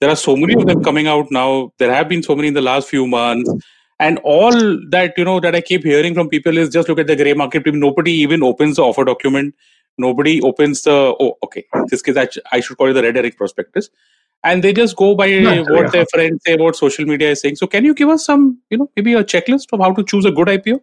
there 0.00 0.10
are 0.10 0.20
so 0.24 0.36
many 0.36 0.54
of 0.60 0.66
them 0.66 0.82
coming 0.90 1.06
out 1.14 1.30
now. 1.30 1.48
There 1.78 1.92
have 1.92 2.08
been 2.08 2.22
so 2.22 2.36
many 2.42 2.48
in 2.48 2.54
the 2.54 2.66
last 2.68 2.88
few 2.96 3.06
months, 3.06 3.54
and 4.08 4.20
all 4.34 4.58
that 4.96 5.16
you 5.22 5.24
know 5.30 5.38
that 5.46 5.54
I 5.54 5.62
keep 5.70 5.84
hearing 5.92 6.14
from 6.20 6.28
people 6.28 6.58
is 6.64 6.68
just 6.76 6.88
look 6.90 6.98
at 6.98 7.06
the 7.06 7.16
gray 7.16 7.32
market. 7.44 7.62
premium. 7.68 7.80
Nobody 7.88 8.12
even 8.26 8.42
opens 8.42 8.76
the 8.76 8.84
offer 8.90 9.04
document. 9.12 9.54
Nobody 9.98 10.34
opens 10.42 10.82
the 10.82 10.98
oh 11.26 11.32
okay. 11.48 11.64
This 11.94 12.02
case 12.02 12.16
I 12.16 12.26
sh- 12.26 12.44
I 12.52 12.60
should 12.60 12.76
call 12.76 12.90
it 12.90 12.92
the 13.00 13.02
red 13.08 13.16
herring 13.16 13.32
prospectus. 13.32 13.88
And 14.43 14.63
they 14.63 14.73
just 14.73 14.95
go 14.95 15.13
by 15.15 15.27
Yeah, 15.27 15.59
what 15.61 15.83
yeah. 15.83 15.89
their 15.89 16.05
friends 16.07 16.41
say 16.45 16.53
about 16.53 16.75
social 16.75 17.05
media 17.05 17.31
is 17.31 17.41
saying. 17.41 17.55
So, 17.57 17.67
can 17.67 17.85
you 17.85 17.93
give 17.93 18.09
us 18.09 18.25
some, 18.25 18.59
you 18.69 18.77
know, 18.77 18.89
maybe 18.95 19.13
a 19.13 19.23
checklist 19.23 19.67
of 19.71 19.79
how 19.79 19.93
to 19.93 20.03
choose 20.03 20.25
a 20.25 20.31
good 20.31 20.47
IPO? 20.47 20.81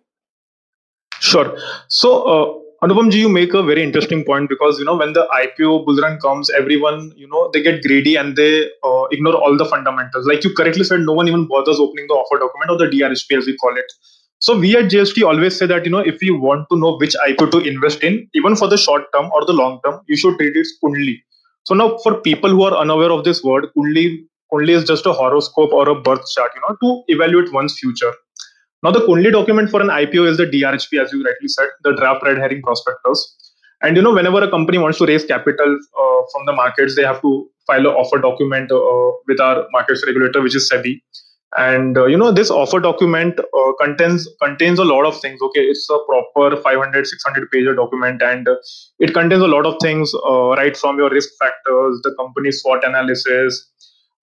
Sure. 1.20 1.58
So, 1.88 2.22
uh, 2.22 2.58
Anupam 2.80 3.10
ji, 3.10 3.18
you 3.18 3.28
make 3.28 3.54
a 3.54 3.62
very 3.62 3.82
interesting 3.82 4.24
point 4.24 4.48
because 4.48 4.78
you 4.78 4.84
know 4.84 4.96
when 4.96 5.12
the 5.12 5.26
IPO 5.34 5.84
bull 5.84 5.96
run 5.96 6.20
comes, 6.20 6.48
everyone 6.50 7.12
you 7.16 7.26
know 7.26 7.50
they 7.52 7.60
get 7.60 7.82
greedy 7.82 8.14
and 8.14 8.36
they 8.36 8.70
uh, 8.84 9.04
ignore 9.10 9.34
all 9.34 9.56
the 9.56 9.64
fundamentals. 9.64 10.26
Like 10.26 10.44
you 10.44 10.54
correctly 10.54 10.84
said, 10.84 11.00
no 11.00 11.12
one 11.12 11.26
even 11.26 11.46
bothers 11.48 11.80
opening 11.80 12.06
the 12.06 12.14
offer 12.14 12.38
document 12.38 12.70
or 12.70 12.78
the 12.78 12.86
DRHP 12.86 13.36
as 13.36 13.46
we 13.46 13.56
call 13.56 13.76
it. 13.76 13.92
So 14.38 14.56
we 14.56 14.76
at 14.76 14.84
JST 14.92 15.26
always 15.26 15.58
say 15.58 15.66
that 15.66 15.84
you 15.84 15.90
know 15.90 15.98
if 15.98 16.22
you 16.22 16.38
want 16.38 16.68
to 16.70 16.78
know 16.78 16.96
which 16.98 17.16
IPO 17.26 17.50
to 17.50 17.58
invest 17.58 18.04
in, 18.04 18.28
even 18.34 18.54
for 18.54 18.68
the 18.68 18.76
short 18.76 19.06
term 19.12 19.28
or 19.34 19.44
the 19.44 19.52
long 19.52 19.80
term, 19.84 20.00
you 20.06 20.16
should 20.16 20.38
read 20.38 20.56
it 20.56 20.68
Kundli. 20.80 21.16
So 21.64 21.74
now 21.74 21.98
for 21.98 22.20
people 22.20 22.50
who 22.50 22.62
are 22.64 22.76
unaware 22.76 23.12
of 23.12 23.24
this 23.24 23.42
word, 23.42 23.66
Kundli 23.76 24.24
Kundli 24.52 24.70
is 24.70 24.84
just 24.84 25.06
a 25.06 25.12
horoscope 25.12 25.72
or 25.72 25.88
a 25.88 26.00
birth 26.00 26.24
chart, 26.34 26.52
you 26.54 26.62
know, 26.66 26.76
to 26.82 27.02
evaluate 27.08 27.52
one's 27.52 27.78
future. 27.78 28.12
Now, 28.82 28.92
the 28.92 29.00
Kundli 29.00 29.32
document 29.32 29.70
for 29.70 29.80
an 29.80 29.88
IPO 29.88 30.28
is 30.28 30.36
the 30.36 30.46
DRHP, 30.46 31.02
as 31.02 31.12
you 31.12 31.24
rightly 31.24 31.48
said, 31.48 31.68
the 31.82 31.94
draft 31.96 32.22
red 32.24 32.38
herring 32.38 32.62
prospectus. 32.62 33.52
And 33.82 33.96
you 33.96 34.02
know, 34.02 34.14
whenever 34.14 34.42
a 34.42 34.50
company 34.50 34.78
wants 34.78 34.98
to 34.98 35.06
raise 35.06 35.24
capital 35.24 35.78
uh, 36.00 36.22
from 36.32 36.46
the 36.46 36.52
markets, 36.52 36.96
they 36.96 37.02
have 37.02 37.20
to 37.22 37.50
file 37.66 37.80
an 37.80 37.86
offer 37.86 38.18
document 38.18 38.72
uh, 38.72 39.10
with 39.26 39.40
our 39.40 39.66
markets 39.72 40.04
regulator, 40.06 40.42
which 40.42 40.56
is 40.56 40.70
SEBI. 40.72 41.00
And 41.56 41.96
uh, 41.96 42.04
you 42.04 42.16
know, 42.18 42.30
this 42.30 42.50
offer 42.50 42.78
document 42.78 43.40
uh, 43.40 43.72
contains 43.80 44.28
contains 44.42 44.78
a 44.78 44.84
lot 44.84 45.06
of 45.06 45.18
things. 45.20 45.40
Okay, 45.40 45.60
it's 45.60 45.88
a 45.88 45.98
proper 46.06 46.60
500, 46.60 47.06
600 47.06 47.50
page 47.50 47.66
document, 47.74 48.20
and 48.22 48.46
uh, 48.46 48.56
it 48.98 49.14
contains 49.14 49.42
a 49.42 49.46
lot 49.46 49.64
of 49.64 49.76
things, 49.80 50.12
uh, 50.28 50.50
right 50.50 50.76
from 50.76 50.98
your 50.98 51.08
risk 51.08 51.30
factors, 51.40 52.00
the 52.02 52.14
company 52.18 52.52
SWOT 52.52 52.84
analysis, 52.84 53.66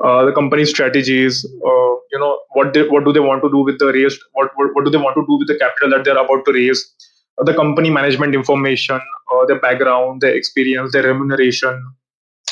uh, 0.04 0.26
the 0.26 0.32
company 0.34 0.66
strategies 0.66 1.46
uh, 1.46 1.94
you 2.12 2.20
know 2.20 2.38
what 2.52 2.74
they, 2.74 2.86
what 2.88 3.06
do 3.06 3.14
they 3.14 3.22
want 3.22 3.42
to 3.42 3.50
do 3.50 3.60
with 3.60 3.80
the 3.80 3.94
raised 3.94 4.20
what, 4.34 4.52
what 4.56 4.76
what 4.76 4.84
do 4.84 4.92
they 4.92 4.98
want 4.98 5.16
to 5.16 5.26
do 5.26 5.38
with 5.38 5.48
the 5.48 5.58
capital 5.58 5.90
that 5.90 6.04
they're 6.04 6.18
about 6.18 6.44
to 6.44 6.52
raise 6.52 6.94
the 7.38 7.54
company 7.54 7.90
management 7.90 8.36
information 8.36 9.00
their 9.48 9.60
background 9.62 10.20
their 10.20 10.36
experience 10.36 10.92
their 10.92 11.04
remuneration 11.04 11.82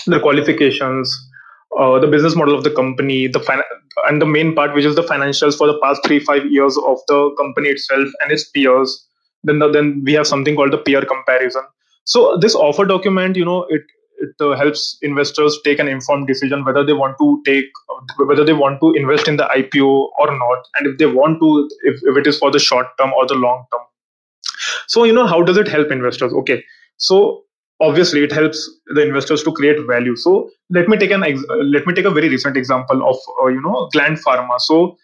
their 0.07 0.21
qualifications 0.21 1.13
the 2.01 2.07
business 2.09 2.33
model 2.33 2.55
of 2.55 2.63
the 2.63 2.71
company 2.71 3.27
the 3.27 3.41
fin- 3.41 3.61
and 4.07 4.21
the 4.21 4.25
main 4.25 4.53
part 4.55 4.73
which 4.73 4.85
is 4.85 4.95
the 4.95 5.03
financials 5.03 5.57
for 5.57 5.67
the 5.67 5.79
past 5.81 6.01
3 6.05 6.19
5 6.19 6.51
years 6.51 6.77
of 6.77 6.99
the 7.07 7.19
company 7.37 7.69
itself 7.69 8.07
and 8.21 8.31
its 8.31 8.49
peers 8.49 9.07
then 9.43 9.59
the, 9.59 9.69
then 9.69 10.01
we 10.03 10.13
have 10.13 10.27
something 10.27 10.55
called 10.55 10.71
the 10.71 10.77
peer 10.77 11.03
comparison. 11.05 11.63
So 12.05 12.37
this 12.37 12.55
offer 12.55 12.85
document 12.85 13.35
you 13.35 13.45
know 13.45 13.65
it 13.69 13.83
it 14.19 14.35
uh, 14.39 14.55
helps 14.55 14.97
investors 15.01 15.59
take 15.65 15.79
an 15.79 15.87
informed 15.87 16.27
decision 16.27 16.63
whether 16.63 16.83
they 16.85 16.93
want 16.93 17.17
to 17.19 17.41
take 17.45 17.65
whether 18.17 18.45
they 18.45 18.53
want 18.53 18.79
to 18.81 18.91
invest 18.93 19.27
in 19.27 19.37
the 19.37 19.49
IPO 19.55 20.09
or 20.19 20.37
not 20.37 20.67
and 20.75 20.87
if 20.87 20.97
they 20.97 21.05
want 21.05 21.39
to 21.39 21.69
if, 21.83 22.01
if 22.03 22.17
it 22.17 22.27
is 22.27 22.37
for 22.37 22.51
the 22.51 22.59
short 22.59 22.87
term 22.99 23.11
or 23.13 23.25
the 23.27 23.35
long 23.35 23.65
term. 23.71 23.81
So 24.87 25.03
you 25.03 25.13
know 25.13 25.27
how 25.27 25.41
does 25.41 25.57
it 25.57 25.67
help 25.67 25.91
investors? 25.91 26.33
Okay. 26.33 26.63
So 26.97 27.43
obviously 27.81 28.23
it 28.23 28.31
helps 28.31 28.69
the 28.87 29.01
investors 29.01 29.43
to 29.43 29.51
create 29.51 29.77
value 29.87 30.15
so 30.15 30.49
let 30.69 30.87
me 30.87 30.97
take 30.97 31.11
an 31.11 31.23
ex- 31.23 31.45
uh, 31.49 31.55
let 31.75 31.85
me 31.87 31.93
take 31.93 32.05
a 32.05 32.11
very 32.11 32.29
recent 32.29 32.57
example 32.57 33.07
of 33.09 33.17
uh, 33.41 33.47
you 33.47 33.61
know 33.61 33.89
gland 33.91 34.17
pharma 34.25 34.59
so 34.59 34.97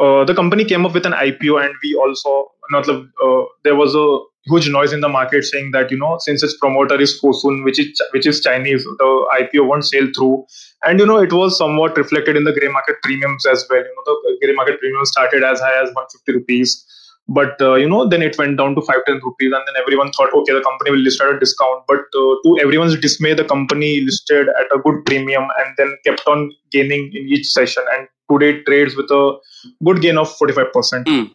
uh, 0.00 0.24
the 0.24 0.34
company 0.34 0.64
came 0.64 0.86
up 0.86 0.94
with 0.94 1.06
an 1.06 1.12
ipo 1.12 1.64
and 1.64 1.74
we 1.82 1.94
also 1.94 2.50
not 2.70 2.88
uh, 2.88 3.44
there 3.64 3.74
was 3.74 3.94
a 3.94 4.18
huge 4.46 4.68
noise 4.70 4.92
in 4.92 5.00
the 5.00 5.08
market 5.08 5.44
saying 5.44 5.70
that 5.72 5.90
you 5.90 5.98
know 5.98 6.16
since 6.20 6.42
its 6.42 6.56
promoter 6.56 7.00
is 7.00 7.20
Fosun, 7.20 7.64
which 7.64 7.78
is 7.78 8.00
which 8.12 8.26
is 8.26 8.40
Chinese, 8.40 8.84
the 8.84 9.26
IPO 9.40 9.66
won't 9.66 9.84
sail 9.84 10.08
through. 10.16 10.44
And 10.84 10.98
you 10.98 11.06
know 11.06 11.18
it 11.18 11.32
was 11.32 11.58
somewhat 11.58 11.96
reflected 11.96 12.36
in 12.36 12.44
the 12.44 12.52
grey 12.52 12.68
market 12.68 12.96
premiums 13.02 13.46
as 13.46 13.66
well. 13.68 13.80
You 13.80 13.94
know 13.96 14.04
the 14.06 14.38
grey 14.42 14.54
market 14.54 14.80
premium 14.80 15.04
started 15.04 15.42
as 15.42 15.60
high 15.60 15.82
as 15.82 15.88
150 15.94 16.32
rupees, 16.32 16.84
but 17.30 17.60
uh, 17.62 17.74
you 17.74 17.88
know 17.88 18.08
then 18.08 18.22
it 18.22 18.36
went 18.36 18.58
down 18.58 18.74
to 18.74 18.82
510 18.82 19.20
rupees, 19.24 19.52
and 19.56 19.62
then 19.66 19.76
everyone 19.80 20.10
thought 20.12 20.34
okay 20.34 20.52
the 20.52 20.62
company 20.62 20.90
will 20.90 21.04
list 21.08 21.20
at 21.20 21.34
a 21.34 21.38
discount. 21.38 21.84
But 21.86 22.00
uh, 22.22 22.34
to 22.44 22.58
everyone's 22.60 22.98
dismay, 22.98 23.34
the 23.34 23.44
company 23.44 24.00
listed 24.00 24.48
at 24.48 24.76
a 24.76 24.80
good 24.80 25.04
premium 25.06 25.44
and 25.58 25.74
then 25.78 25.96
kept 26.04 26.26
on 26.26 26.50
gaining 26.72 27.12
in 27.14 27.28
each 27.28 27.46
session. 27.46 27.84
And 27.94 28.08
today 28.30 28.62
trades 28.64 28.96
with 28.96 29.10
a 29.10 29.38
good 29.84 30.02
gain 30.02 30.18
of 30.18 30.28
45%. 30.36 31.04
Mm. 31.04 31.30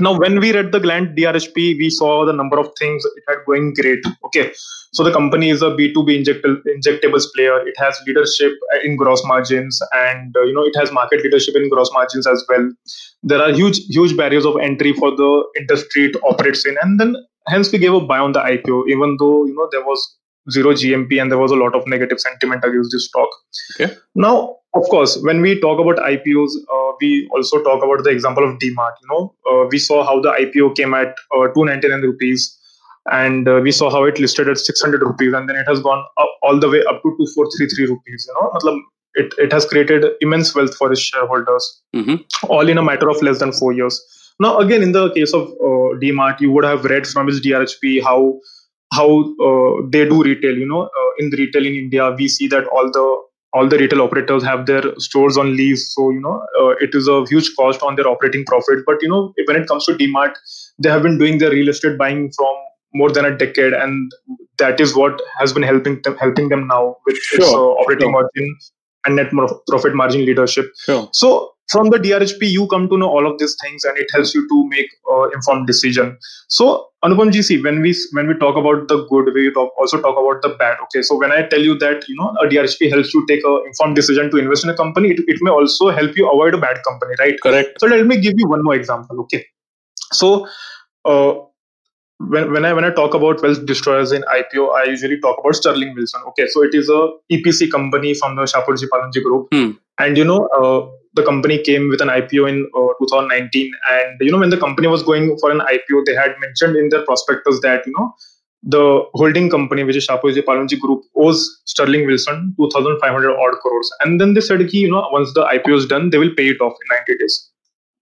Now, 0.00 0.16
when 0.16 0.38
we 0.38 0.52
read 0.52 0.72
the 0.72 0.80
Gland 0.80 1.16
DRHP, 1.16 1.78
we 1.78 1.90
saw 1.90 2.24
the 2.24 2.32
number 2.32 2.58
of 2.58 2.70
things 2.78 3.04
it 3.04 3.24
had 3.26 3.38
going 3.46 3.74
great. 3.74 3.98
Okay, 4.24 4.52
so 4.92 5.02
the 5.02 5.12
company 5.12 5.50
is 5.50 5.60
a 5.60 5.70
B2B 5.70 6.24
injectable, 6.24 6.62
injectables 6.66 7.24
player. 7.34 7.66
It 7.66 7.74
has 7.78 7.98
leadership 8.06 8.52
in 8.84 8.96
gross 8.96 9.22
margins, 9.24 9.80
and 9.92 10.36
uh, 10.36 10.42
you 10.42 10.54
know 10.54 10.62
it 10.62 10.76
has 10.76 10.92
market 10.92 11.22
leadership 11.24 11.56
in 11.56 11.68
gross 11.68 11.90
margins 11.92 12.26
as 12.26 12.44
well. 12.48 12.70
There 13.22 13.42
are 13.42 13.52
huge, 13.52 13.78
huge 13.88 14.16
barriers 14.16 14.44
of 14.44 14.56
entry 14.60 14.92
for 14.92 15.10
the 15.10 15.44
industry 15.58 16.06
it 16.06 16.16
operates 16.22 16.64
in, 16.64 16.76
and 16.80 17.00
then 17.00 17.16
hence 17.48 17.72
we 17.72 17.78
gave 17.78 17.94
a 17.94 18.00
buy 18.00 18.18
on 18.18 18.32
the 18.32 18.40
IPO, 18.40 18.88
even 18.88 19.16
though 19.18 19.46
you 19.46 19.54
know 19.54 19.68
there 19.72 19.84
was 19.84 20.17
zero 20.50 20.72
GMP 20.72 21.20
and 21.20 21.30
there 21.30 21.38
was 21.38 21.50
a 21.50 21.56
lot 21.56 21.74
of 21.74 21.86
negative 21.86 22.20
sentiment 22.20 22.64
against 22.64 22.90
this 22.92 23.06
stock. 23.06 23.28
Okay. 23.80 23.94
Now, 24.14 24.56
of 24.74 24.84
course, 24.90 25.18
when 25.22 25.40
we 25.40 25.58
talk 25.60 25.80
about 25.80 25.96
IPOs, 25.96 26.50
uh, 26.72 26.92
we 27.00 27.28
also 27.32 27.62
talk 27.62 27.82
about 27.82 28.04
the 28.04 28.10
example 28.10 28.44
of 28.44 28.58
DMart. 28.58 28.92
You 29.02 29.08
know, 29.10 29.34
uh, 29.50 29.66
we 29.70 29.78
saw 29.78 30.04
how 30.04 30.20
the 30.20 30.30
IPO 30.30 30.76
came 30.76 30.94
at 30.94 31.08
uh, 31.34 31.48
299 31.54 32.02
rupees, 32.02 32.54
and 33.10 33.48
uh, 33.48 33.60
we 33.62 33.72
saw 33.72 33.90
how 33.90 34.04
it 34.04 34.18
listed 34.20 34.48
at 34.48 34.58
600 34.58 35.00
rupees, 35.02 35.32
and 35.32 35.48
then 35.48 35.56
it 35.56 35.66
has 35.66 35.80
gone 35.80 36.04
up 36.20 36.28
all 36.42 36.58
the 36.60 36.68
way 36.68 36.80
up 36.80 37.02
to 37.02 37.10
2433 37.16 37.86
rupees. 37.86 38.28
You 38.28 38.34
know, 38.34 38.50
matlab, 38.54 38.78
it, 39.14 39.34
it 39.38 39.52
has 39.52 39.64
created 39.64 40.04
immense 40.20 40.54
wealth 40.54 40.76
for 40.76 40.92
its 40.92 41.00
shareholders, 41.00 41.82
Mhm. 41.96 42.24
all 42.48 42.68
in 42.68 42.76
a 42.78 42.82
matter 42.82 43.08
of 43.08 43.20
less 43.22 43.38
than 43.38 43.52
four 43.52 43.72
years. 43.72 44.00
Now, 44.40 44.58
again, 44.58 44.82
in 44.82 44.92
the 44.92 45.10
case 45.14 45.32
of 45.32 45.48
uh, 45.48 45.96
DMart, 46.02 46.40
you 46.40 46.52
would 46.52 46.64
have 46.64 46.84
read 46.84 47.06
from 47.06 47.28
its 47.28 47.40
DRHP 47.40 48.00
how 48.04 48.38
how 48.98 49.08
uh, 49.48 49.86
they 49.94 50.04
do 50.12 50.22
retail. 50.22 50.56
You 50.64 50.68
know, 50.74 50.82
uh, 50.82 51.10
in 51.18 51.30
the 51.30 51.38
retail 51.38 51.66
in 51.70 51.74
India, 51.74 52.10
we 52.18 52.28
see 52.28 52.48
that 52.54 52.70
all 52.78 52.90
the 52.98 53.06
all 53.54 53.68
the 53.74 53.78
retail 53.78 54.02
operators 54.02 54.44
have 54.44 54.66
their 54.70 54.82
stores 54.98 55.38
on 55.42 55.56
lease, 55.56 55.84
so 55.94 56.10
you 56.10 56.20
know 56.20 56.36
uh, 56.62 56.70
it 56.86 56.94
is 57.02 57.08
a 57.08 57.18
huge 57.28 57.52
cost 57.58 57.82
on 57.90 58.00
their 58.00 58.08
operating 58.14 58.44
profit. 58.44 58.84
But 58.86 59.06
you 59.06 59.08
know, 59.08 59.20
when 59.50 59.60
it 59.62 59.68
comes 59.68 59.86
to 59.86 59.94
DMart, 60.00 60.34
they 60.78 60.90
have 60.96 61.02
been 61.02 61.18
doing 61.18 61.38
their 61.44 61.50
real 61.50 61.68
estate 61.74 61.98
buying 61.98 62.32
from 62.40 62.64
more 62.94 63.10
than 63.10 63.24
a 63.24 63.36
decade, 63.44 63.72
and 63.72 64.12
that 64.58 64.80
is 64.80 64.96
what 64.96 65.22
has 65.38 65.52
been 65.52 65.62
helping 65.62 66.00
them 66.02 66.18
helping 66.24 66.48
them 66.48 66.66
now 66.66 66.96
with 67.06 67.16
its 67.16 67.54
uh, 67.54 67.70
operating 67.84 68.12
sure. 68.12 68.20
margin 68.20 68.58
and 69.04 69.16
net 69.16 69.30
profit 69.68 69.94
margin 69.94 70.24
leadership. 70.24 70.66
Sure. 70.84 71.08
So 71.12 71.52
from 71.70 71.90
the 71.90 71.98
DRHP, 71.98 72.50
you 72.50 72.66
come 72.68 72.88
to 72.88 72.96
know 72.96 73.08
all 73.08 73.30
of 73.30 73.38
these 73.38 73.54
things, 73.62 73.84
and 73.84 73.96
it 73.98 74.06
helps 74.12 74.34
you 74.34 74.48
to 74.48 74.68
make 74.68 74.88
uh, 75.10 75.28
informed 75.30 75.66
decision. 75.66 76.16
So 76.48 76.88
Anupam 77.04 77.30
GC, 77.30 77.62
when 77.62 77.82
we 77.82 77.94
when 78.12 78.26
we 78.26 78.34
talk 78.34 78.56
about 78.56 78.88
the 78.88 79.06
good, 79.08 79.32
we 79.34 79.52
talk, 79.52 79.72
also 79.78 80.00
talk 80.00 80.16
about 80.18 80.42
the 80.42 80.56
bad. 80.58 80.78
Okay, 80.84 81.02
so 81.02 81.16
when 81.18 81.30
I 81.30 81.42
tell 81.46 81.60
you 81.60 81.78
that 81.78 82.08
you 82.08 82.16
know 82.16 82.34
a 82.42 82.46
DRHP 82.46 82.90
helps 82.90 83.12
you 83.12 83.24
take 83.28 83.44
a 83.44 83.62
informed 83.66 83.96
decision 83.96 84.30
to 84.30 84.38
invest 84.38 84.64
in 84.64 84.70
a 84.70 84.76
company, 84.76 85.10
it, 85.10 85.20
it 85.26 85.38
may 85.42 85.50
also 85.50 85.90
help 85.90 86.16
you 86.16 86.28
avoid 86.30 86.54
a 86.54 86.58
bad 86.58 86.82
company, 86.84 87.14
right? 87.18 87.36
Correct. 87.42 87.78
So 87.80 87.86
let 87.86 88.06
me 88.06 88.18
give 88.18 88.34
you 88.36 88.48
one 88.48 88.64
more 88.64 88.74
example. 88.74 89.20
Okay, 89.20 89.44
so 90.12 90.48
uh, 91.04 91.34
when 92.18 92.52
when 92.52 92.64
I 92.64 92.72
when 92.72 92.84
I 92.84 92.90
talk 92.90 93.14
about 93.14 93.42
wealth 93.42 93.64
destroyers 93.64 94.12
in 94.12 94.22
IPO, 94.22 94.74
I 94.74 94.84
usually 94.84 95.20
talk 95.20 95.38
about 95.38 95.54
Sterling 95.54 95.94
Wilson. 95.94 96.20
Okay, 96.28 96.46
so 96.48 96.62
it 96.62 96.74
is 96.74 96.88
a 96.88 97.08
EPC 97.32 97.70
company 97.70 98.14
from 98.14 98.36
the 98.36 98.42
Shapoorji 98.42 98.88
Pallonji 98.92 99.22
Group, 99.22 99.48
Hmm. 99.52 99.70
and 99.98 100.16
you 100.16 100.24
know 100.24 100.46
uh, 100.58 100.88
the 101.14 101.22
company 101.22 101.62
came 101.62 101.88
with 101.88 102.00
an 102.00 102.08
IPO 102.08 102.48
in 102.48 102.68
uh, 102.76 102.92
2019, 102.98 103.70
and 103.90 104.16
you 104.20 104.32
know 104.32 104.38
when 104.38 104.50
the 104.50 104.56
company 104.56 104.88
was 104.88 105.02
going 105.02 105.36
for 105.38 105.50
an 105.50 105.60
IPO, 105.60 106.04
they 106.06 106.14
had 106.14 106.34
mentioned 106.40 106.76
in 106.76 106.88
their 106.88 107.04
prospectus 107.04 107.60
that 107.62 107.86
you 107.86 107.92
know 107.98 108.12
the 108.64 109.04
holding 109.14 109.48
company, 109.48 109.84
which 109.84 109.94
is 109.96 110.06
Shapoorji 110.06 110.42
Pallonji 110.42 110.80
Group, 110.80 111.02
owes 111.16 111.60
Sterling 111.66 112.06
Wilson 112.06 112.54
2,500 112.58 113.30
odd 113.30 113.54
crores, 113.62 113.90
and 114.00 114.20
then 114.20 114.34
they 114.34 114.40
said, 114.40 114.66
ki, 114.68 114.78
you 114.78 114.90
know, 114.90 115.08
once 115.12 115.32
the 115.34 115.44
IPO 115.44 115.76
is 115.76 115.86
done, 115.86 116.10
they 116.10 116.18
will 116.18 116.34
pay 116.36 116.48
it 116.48 116.60
off 116.60 116.72
in 116.72 116.96
90 116.96 117.18
days. 117.18 117.48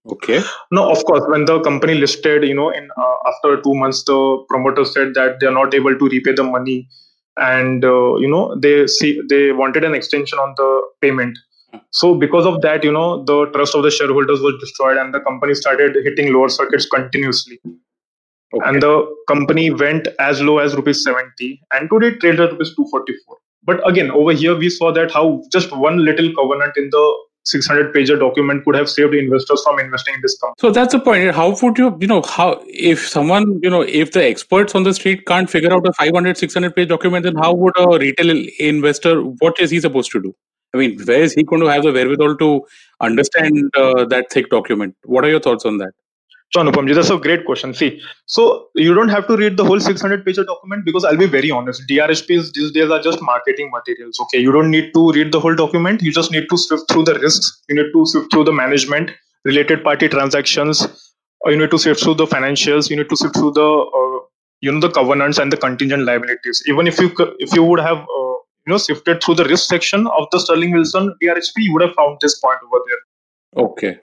Okay. 0.09 0.41
No, 0.71 0.89
of 0.89 1.03
course, 1.05 1.23
when 1.27 1.45
the 1.45 1.59
company 1.61 1.95
listed, 1.95 2.43
you 2.43 2.53
know, 2.53 2.69
in 2.69 2.89
uh, 2.97 3.15
after 3.27 3.61
two 3.61 3.73
months, 3.73 4.03
the 4.05 4.45
promoter 4.47 4.85
said 4.85 5.13
that 5.15 5.39
they 5.39 5.47
are 5.47 5.51
not 5.51 5.73
able 5.73 5.97
to 5.97 6.05
repay 6.05 6.33
the 6.33 6.43
money, 6.43 6.87
and 7.35 7.83
uh, 7.83 8.15
you 8.15 8.29
know 8.29 8.55
they 8.59 8.87
see 8.87 9.21
they 9.29 9.51
wanted 9.51 9.83
an 9.83 9.93
extension 9.93 10.39
on 10.39 10.53
the 10.57 10.81
payment. 11.01 11.37
So 11.91 12.15
because 12.15 12.45
of 12.45 12.61
that, 12.61 12.83
you 12.83 12.91
know, 12.91 13.23
the 13.25 13.47
trust 13.47 13.75
of 13.75 13.83
the 13.83 13.91
shareholders 13.91 14.39
was 14.39 14.55
destroyed, 14.61 14.97
and 14.97 15.13
the 15.13 15.19
company 15.19 15.53
started 15.53 15.97
hitting 16.03 16.33
lower 16.33 16.49
circuits 16.49 16.87
continuously. 16.87 17.59
Okay. 17.65 18.69
And 18.69 18.81
the 18.81 19.13
company 19.27 19.71
went 19.71 20.07
as 20.19 20.41
low 20.41 20.59
as 20.59 20.73
rupees 20.73 21.03
70, 21.03 21.61
and 21.73 21.89
today 21.89 22.15
traded 22.17 22.39
at 22.39 22.51
rupees 22.51 22.73
244. 22.75 23.37
But 23.63 23.85
again, 23.85 24.09
over 24.11 24.31
here 24.31 24.55
we 24.55 24.69
saw 24.69 24.93
that 24.93 25.11
how 25.11 25.43
just 25.51 25.75
one 25.75 25.97
little 26.05 26.33
covenant 26.33 26.77
in 26.77 26.89
the 26.89 27.26
600 27.47 27.93
pager 27.93 28.19
document 28.19 28.63
could 28.65 28.75
have 28.75 28.89
saved 28.89 29.13
investors 29.13 29.61
from 29.63 29.79
investing 29.79 30.15
in 30.15 30.21
this 30.21 30.37
company. 30.37 30.55
So 30.59 30.71
that's 30.71 30.93
the 30.93 30.99
point. 30.99 31.33
How 31.33 31.55
would 31.61 31.77
you, 31.77 31.97
you 31.99 32.07
know, 32.07 32.21
how, 32.21 32.61
if 32.67 33.07
someone, 33.07 33.59
you 33.63 33.69
know, 33.69 33.81
if 33.81 34.11
the 34.11 34.23
experts 34.23 34.75
on 34.75 34.83
the 34.83 34.93
street 34.93 35.25
can't 35.25 35.49
figure 35.49 35.73
out 35.73 35.87
a 35.87 35.93
500, 35.93 36.37
600 36.37 36.75
page 36.75 36.89
document, 36.89 37.23
then 37.23 37.35
how 37.35 37.53
would 37.53 37.73
a 37.77 37.97
retail 37.97 38.45
investor, 38.59 39.21
what 39.21 39.59
is 39.59 39.71
he 39.71 39.79
supposed 39.79 40.11
to 40.11 40.21
do? 40.21 40.35
I 40.73 40.77
mean, 40.77 40.99
where 41.05 41.21
is 41.21 41.33
he 41.33 41.43
going 41.43 41.61
to 41.61 41.67
have 41.67 41.83
the 41.83 41.93
wherewithal 41.93 42.35
to 42.37 42.65
understand 42.99 43.71
uh, 43.75 44.05
that 44.05 44.31
thick 44.31 44.49
document? 44.49 44.95
What 45.03 45.23
are 45.23 45.29
your 45.29 45.39
thoughts 45.39 45.65
on 45.65 45.77
that? 45.77 45.93
So 46.53 46.61
Anupamji, 46.61 46.95
that's 46.95 47.09
a 47.09 47.17
great 47.17 47.45
question. 47.45 47.73
See, 47.73 48.01
so 48.25 48.69
you 48.75 48.93
don't 48.93 49.09
have 49.09 49.27
to 49.27 49.35
read 49.35 49.57
the 49.57 49.65
whole 49.65 49.81
600 49.81 50.25
page 50.25 50.37
document 50.37 50.85
because 50.85 51.03
I'll 51.03 51.17
be 51.17 51.25
very 51.25 51.51
honest. 51.51 51.83
DRHPs 51.89 52.53
these 52.53 52.71
days 52.71 52.89
are 52.89 53.01
just 53.01 53.21
marketing 53.21 53.69
materials. 53.71 54.17
Okay, 54.21 54.39
you 54.39 54.53
don't 54.53 54.71
need 54.71 54.93
to 54.93 55.11
read 55.11 55.33
the 55.33 55.41
whole 55.41 55.55
document. 55.55 56.01
You 56.01 56.11
just 56.11 56.31
need 56.31 56.47
to 56.49 56.57
sift 56.57 56.89
through 56.89 57.03
the 57.03 57.15
risks. 57.15 57.61
You 57.67 57.75
need 57.75 57.91
to 57.91 58.05
sift 58.05 58.31
through 58.31 58.45
the 58.45 58.53
management, 58.53 59.11
related 59.43 59.83
party 59.83 60.07
transactions. 60.07 60.87
Or 61.41 61.51
you 61.51 61.57
need 61.57 61.69
to 61.71 61.77
sift 61.77 62.01
through 62.01 62.15
the 62.15 62.25
financials. 62.25 62.89
You 62.89 62.95
need 62.95 63.09
to 63.09 63.17
sift 63.17 63.35
through 63.35 63.51
the 63.51 63.67
uh, 63.67 64.25
you 64.61 64.71
know 64.71 64.79
the 64.79 64.89
covenants 64.89 65.37
and 65.37 65.51
the 65.51 65.57
contingent 65.57 66.03
liabilities. 66.03 66.63
Even 66.67 66.87
if 66.87 66.97
you 66.97 67.11
if 67.39 67.53
you 67.53 67.63
would 67.63 67.81
have 67.81 67.97
uh, 67.97 68.35
you 68.65 68.71
know 68.71 68.77
sifted 68.77 69.21
through 69.21 69.35
the 69.35 69.45
risk 69.45 69.67
section 69.67 70.07
of 70.07 70.27
the 70.31 70.39
Sterling 70.39 70.71
Wilson 70.71 71.13
DRHP, 71.21 71.57
you 71.57 71.73
would 71.73 71.81
have 71.81 71.93
found 71.93 72.19
this 72.21 72.39
point 72.39 72.59
over 72.65 72.81
there. 72.87 73.65
Okay. 73.65 73.99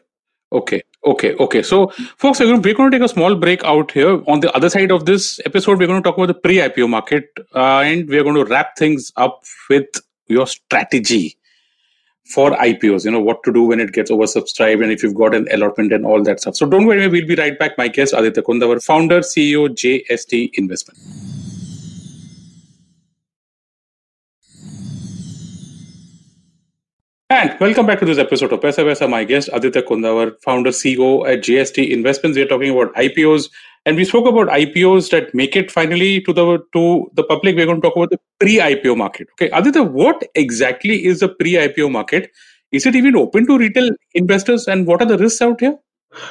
Okay. 0.54 0.82
Okay. 1.04 1.34
Okay. 1.34 1.62
So, 1.62 1.88
folks, 2.16 2.38
we're 2.38 2.46
going, 2.56 2.62
to, 2.62 2.90
take 2.90 3.02
a 3.02 3.08
small 3.08 3.34
break 3.34 3.64
out 3.64 3.90
here. 3.90 4.22
On 4.28 4.38
the 4.38 4.54
other 4.54 4.70
side 4.70 4.92
of 4.92 5.04
this 5.04 5.40
episode, 5.44 5.80
we're 5.80 5.88
going 5.88 6.00
to 6.00 6.08
talk 6.08 6.16
about 6.16 6.28
the 6.28 6.34
pre 6.34 6.58
IPO 6.58 6.88
market 6.88 7.28
uh, 7.54 7.80
and 7.80 8.08
we're 8.08 8.22
going 8.22 8.36
to 8.36 8.44
wrap 8.44 8.76
things 8.78 9.12
up 9.16 9.42
with 9.68 9.86
your 10.28 10.46
strategy 10.46 11.36
for 12.32 12.52
IPOs. 12.52 13.04
You 13.04 13.10
know, 13.10 13.20
what 13.20 13.42
to 13.42 13.52
do 13.52 13.64
when 13.64 13.80
it 13.80 13.92
gets 13.92 14.12
oversubscribed 14.12 14.82
and 14.82 14.92
if 14.92 15.02
you've 15.02 15.16
got 15.16 15.34
an 15.34 15.48
allotment 15.50 15.92
and 15.92 16.06
all 16.06 16.22
that 16.22 16.40
stuff. 16.40 16.54
So, 16.54 16.66
don't 16.66 16.86
worry, 16.86 17.08
we'll 17.08 17.26
be 17.26 17.34
right 17.34 17.58
back. 17.58 17.76
My 17.76 17.88
guest, 17.88 18.14
Aditya 18.14 18.44
Kondawar, 18.44 18.82
founder, 18.82 19.20
CEO, 19.20 19.68
JST 19.68 20.50
Investment. 20.54 21.33
And 27.34 27.58
welcome 27.58 27.84
back 27.84 27.98
to 27.98 28.04
this 28.04 28.18
episode 28.18 28.52
of 28.52 28.60
Paisa 28.60 28.84
Vaisa. 28.84 29.10
My 29.10 29.24
guest, 29.24 29.50
Aditya 29.52 29.82
Kondawar, 29.82 30.40
founder, 30.40 30.70
CEO 30.70 31.28
at 31.28 31.40
JST 31.40 31.90
Investments. 31.90 32.38
We're 32.38 32.46
talking 32.46 32.70
about 32.70 32.94
IPOs, 32.94 33.50
and 33.84 33.96
we 33.96 34.04
spoke 34.04 34.28
about 34.28 34.46
IPOs 34.56 35.10
that 35.10 35.34
make 35.34 35.56
it 35.56 35.68
finally 35.68 36.20
to 36.20 36.32
the 36.32 36.44
to 36.74 37.10
the 37.14 37.24
public. 37.24 37.56
We're 37.56 37.66
going 37.66 37.80
to 37.80 37.88
talk 37.88 37.96
about 37.96 38.10
the 38.10 38.20
pre-IPO 38.38 38.96
market. 38.96 39.26
Okay, 39.32 39.50
Aditya, 39.50 39.82
what 39.82 40.22
exactly 40.36 41.04
is 41.06 41.18
the 41.18 41.28
pre-IPO 41.28 41.90
market? 41.90 42.30
Is 42.70 42.86
it 42.86 42.94
even 42.94 43.16
open 43.16 43.48
to 43.48 43.58
retail 43.58 43.90
investors, 44.14 44.68
and 44.68 44.86
what 44.86 45.02
are 45.02 45.10
the 45.14 45.18
risks 45.18 45.42
out 45.42 45.58
here? 45.58 45.76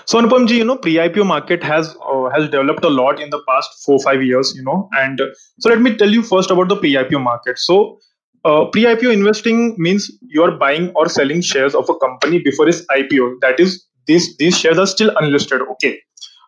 So 0.05 0.21
Anupam 0.21 0.47
ji, 0.47 0.59
you 0.59 0.63
know, 0.63 0.77
pre-IPO 0.77 1.27
market 1.27 1.63
has 1.63 1.93
uh, 2.13 2.29
has 2.29 2.49
developed 2.49 2.85
a 2.85 2.95
lot 3.01 3.19
in 3.19 3.29
the 3.29 3.43
past 3.45 3.83
four 3.85 3.99
five 3.99 4.23
years, 4.23 4.55
you 4.55 4.63
know, 4.63 4.89
and 4.93 5.19
uh, 5.19 5.29
so 5.59 5.69
let 5.69 5.81
me 5.81 5.97
tell 5.97 6.17
you 6.19 6.23
first 6.23 6.49
about 6.49 6.69
the 6.69 6.77
pre-IPO 6.77 7.21
market. 7.21 7.59
So 7.59 7.99
uh, 8.45 8.65
pre-IPO 8.65 9.11
investing 9.11 9.75
means 9.77 10.11
you 10.27 10.43
are 10.43 10.51
buying 10.51 10.91
or 10.95 11.07
selling 11.07 11.41
shares 11.41 11.75
of 11.75 11.89
a 11.89 11.95
company 11.95 12.39
before 12.39 12.67
its 12.67 12.85
IPO. 12.87 13.39
That 13.41 13.59
is, 13.59 13.85
these 14.07 14.35
these 14.37 14.57
shares 14.57 14.77
are 14.77 14.87
still 14.87 15.11
unlisted. 15.17 15.61
Okay. 15.61 15.99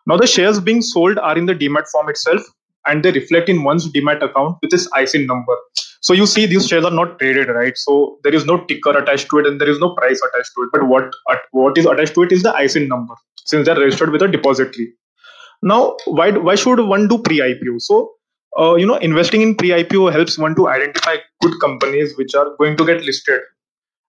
Now 0.06 0.16
the 0.16 0.26
shares 0.26 0.60
being 0.60 0.82
sold 0.82 1.18
are 1.18 1.36
in 1.36 1.46
the 1.46 1.54
demat 1.54 1.88
form 1.88 2.08
itself, 2.08 2.42
and 2.86 3.02
they 3.02 3.12
reflect 3.12 3.48
in 3.48 3.64
one's 3.64 3.90
demat 3.92 4.22
account 4.22 4.58
with 4.62 4.72
its 4.72 4.88
ISIN 4.92 5.26
number. 5.26 5.56
So 6.02 6.12
you 6.12 6.26
see, 6.26 6.46
these 6.46 6.68
shares 6.68 6.84
are 6.84 6.90
not 6.90 7.18
traded, 7.18 7.48
right? 7.48 7.76
So 7.76 8.18
there 8.22 8.34
is 8.34 8.44
no 8.44 8.64
ticker 8.66 8.96
attached 8.96 9.28
to 9.30 9.38
it, 9.38 9.46
and 9.46 9.60
there 9.60 9.68
is 9.68 9.78
no 9.80 9.94
price 9.94 10.20
attached 10.22 10.52
to 10.54 10.62
it. 10.62 10.68
But 10.72 10.86
what 10.86 11.14
what 11.50 11.78
is 11.78 11.86
attached 11.86 12.14
to 12.14 12.22
it 12.22 12.32
is 12.32 12.42
the 12.42 12.54
ISIN 12.54 12.88
number, 12.88 13.14
since 13.44 13.66
they're 13.66 13.80
registered 13.80 14.12
with 14.12 14.22
a 14.22 14.28
depository. 14.28 14.92
Now, 15.62 15.96
why 16.04 16.30
why 16.30 16.54
should 16.54 16.80
one 16.80 17.08
do 17.08 17.18
pre-IPO? 17.18 17.80
So, 17.80 18.12
uh, 18.58 18.74
you 18.74 18.86
know, 18.86 18.96
investing 18.96 19.42
in 19.42 19.54
pre-IPO 19.54 20.12
helps 20.12 20.38
one 20.38 20.54
to 20.56 20.68
identify 20.68 21.16
good 21.42 21.52
companies 21.60 22.16
which 22.16 22.34
are 22.34 22.56
going 22.58 22.76
to 22.76 22.86
get 22.86 23.02
listed. 23.02 23.40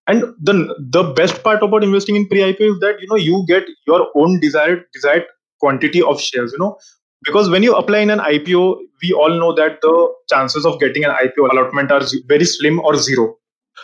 And 0.07 0.23
the 0.41 0.73
the 0.79 1.03
best 1.03 1.43
part 1.43 1.61
about 1.61 1.83
investing 1.83 2.15
in 2.15 2.27
pre-IPO 2.27 2.75
is 2.75 2.79
that 2.79 3.01
you 3.01 3.07
know 3.09 3.17
you 3.17 3.43
get 3.47 3.65
your 3.85 4.07
own 4.15 4.39
desired 4.39 4.85
desired 4.93 5.25
quantity 5.59 6.01
of 6.01 6.21
shares. 6.21 6.53
You 6.53 6.59
know, 6.59 6.77
because 7.23 7.49
when 7.49 7.61
you 7.61 7.75
apply 7.75 7.99
in 7.99 8.09
an 8.09 8.19
IPO, 8.19 8.77
we 9.03 9.11
all 9.11 9.29
know 9.29 9.53
that 9.53 9.81
the 9.81 10.13
chances 10.29 10.65
of 10.65 10.79
getting 10.79 11.03
an 11.03 11.11
IPO 11.11 11.51
allotment 11.51 11.91
are 11.91 12.01
very 12.27 12.45
slim 12.45 12.79
or 12.79 12.95
zero. 12.95 13.35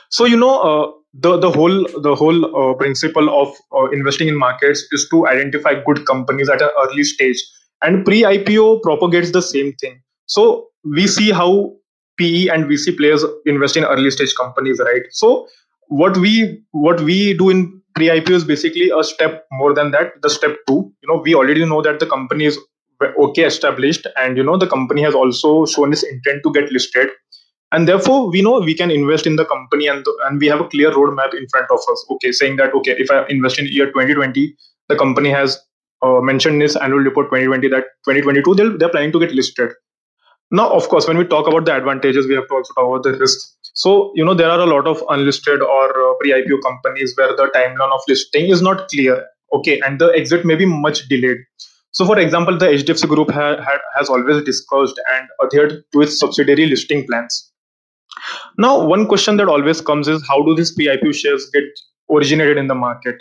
So 0.10 0.26
you 0.26 0.38
know. 0.38 0.60
Uh, 0.60 0.92
the 1.14 1.38
the 1.38 1.52
whole 1.52 1.86
the 2.02 2.16
whole 2.16 2.46
uh, 2.60 2.74
principle 2.74 3.30
of 3.40 3.56
uh, 3.72 3.88
investing 3.92 4.28
in 4.28 4.36
markets 4.36 4.84
is 4.92 5.08
to 5.10 5.28
identify 5.28 5.76
good 5.86 6.08
companies 6.08 6.50
at 6.50 6.60
an 6.60 6.70
early 6.84 7.04
stage 7.04 7.38
and 7.84 8.04
pre 8.04 8.24
ipo 8.24 8.82
propagates 8.82 9.32
the 9.32 9.42
same 9.42 9.72
thing 9.74 10.02
so 10.26 10.68
we 10.84 11.08
see 11.08 11.32
how 11.32 11.74
pe 12.18 12.48
and 12.48 12.66
vc 12.66 12.96
players 12.98 13.24
invest 13.46 13.78
in 13.78 13.84
early 13.86 14.12
stage 14.12 14.34
companies 14.36 14.80
right? 14.80 15.04
So 15.12 15.48
what 15.88 16.18
we 16.18 16.62
what 16.72 17.02
we 17.02 17.34
do 17.34 17.50
in 17.50 17.82
pre 17.96 18.08
ipo 18.08 18.32
is 18.32 18.44
basically 18.44 18.92
a 18.98 19.04
step 19.04 19.46
more 19.52 19.74
than 19.74 19.92
that 19.92 20.22
the 20.22 20.30
step 20.30 20.56
2 20.68 20.76
you 20.76 21.08
know 21.10 21.22
we 21.26 21.36
already 21.36 21.66
know 21.66 21.82
that 21.82 22.00
the 22.00 22.06
company 22.06 22.46
is 22.46 22.58
okay 23.26 23.44
established 23.44 24.08
and 24.18 24.38
you 24.38 24.44
know 24.44 24.58
the 24.58 24.68
company 24.68 25.02
has 25.02 25.16
also 25.16 25.66
shown 25.66 25.92
its 25.92 26.04
intent 26.04 26.42
to 26.44 26.52
get 26.52 26.72
listed. 26.72 27.10
And 27.72 27.88
therefore 27.88 28.30
we 28.30 28.42
know 28.44 28.60
we 28.60 28.76
can 28.76 28.92
invest 28.92 29.26
in 29.26 29.36
the 29.36 29.46
company 29.46 29.88
and, 29.88 30.06
and 30.26 30.40
we 30.40 30.48
have 30.48 30.62
a 30.62 30.68
clear 30.68 30.92
roadmap 30.92 31.34
in 31.34 31.48
front 31.50 31.72
of 31.72 31.80
us 31.80 32.06
okay 32.12 32.32
saying 32.32 32.58
that 32.58 32.74
okay 32.76 32.96
if 32.98 33.10
i 33.10 33.26
invest 33.30 33.58
in 33.58 33.66
year 33.66 33.88
2020 33.88 34.56
the 34.90 34.96
company 34.96 35.32
has 35.32 35.60
uh, 36.04 36.22
mentioned 36.22 36.58
in 36.58 36.62
its 36.62 36.76
annual 36.76 37.00
report 37.00 37.32
2020 37.32 37.68
that 37.70 37.86
2022 38.06 38.54
they're, 38.54 38.78
they're 38.78 38.90
planning 38.90 39.12
to 39.12 39.20
get 39.20 39.32
listed 39.32 39.72
now 40.52 40.70
of 40.70 40.88
course 40.90 41.08
when 41.08 41.18
we 41.18 41.26
talk 41.26 41.48
about 41.48 41.66
the 41.66 41.76
advantages 41.76 42.28
we 42.28 42.36
have 42.36 42.48
to 42.48 42.56
also 42.56 42.74
talk 42.74 42.88
about 42.88 43.04
the 43.04 43.18
risks 43.20 43.58
so 43.74 44.12
you 44.16 44.24
know 44.24 44.34
there 44.34 44.50
are 44.50 44.60
a 44.60 44.66
lot 44.66 44.88
of 44.88 45.04
unlisted 45.10 45.62
or 45.62 45.86
uh, 45.90 46.14
pre-ipo 46.20 46.62
companies 46.62 47.14
where 47.18 47.36
the 47.36 47.50
timeline 47.56 47.94
of 47.94 48.02
listing 48.08 48.50
is 48.50 48.62
not 48.62 48.88
clear 48.90 49.26
okay 49.54 49.80
and 49.86 50.00
the 50.00 50.12
exit 50.16 50.46
may 50.46 50.56
be 50.56 50.66
much 50.66 51.08
delayed 51.08 51.38
so, 51.94 52.08
for 52.08 52.18
example, 52.18 52.58
the 52.58 52.66
HDFC 52.66 53.08
Group 53.08 53.30
ha- 53.30 53.62
ha- 53.62 53.82
has 53.96 54.10
always 54.10 54.44
discussed 54.44 55.00
and 55.14 55.28
adhered 55.44 55.84
to 55.94 56.02
its 56.02 56.20
subsidiary 56.20 56.66
listing 56.66 57.06
plans. 57.06 57.52
Now, 58.58 58.84
one 58.84 59.08
question 59.08 59.38
that 59.38 59.48
always 59.48 59.80
comes 59.80 60.08
is 60.08 60.26
how 60.28 60.42
do 60.44 60.56
these 60.56 60.76
PIPO 60.76 61.14
shares 61.14 61.50
get 61.54 61.64
originated 62.12 62.58
in 62.58 62.66
the 62.68 62.74
market? 62.74 63.16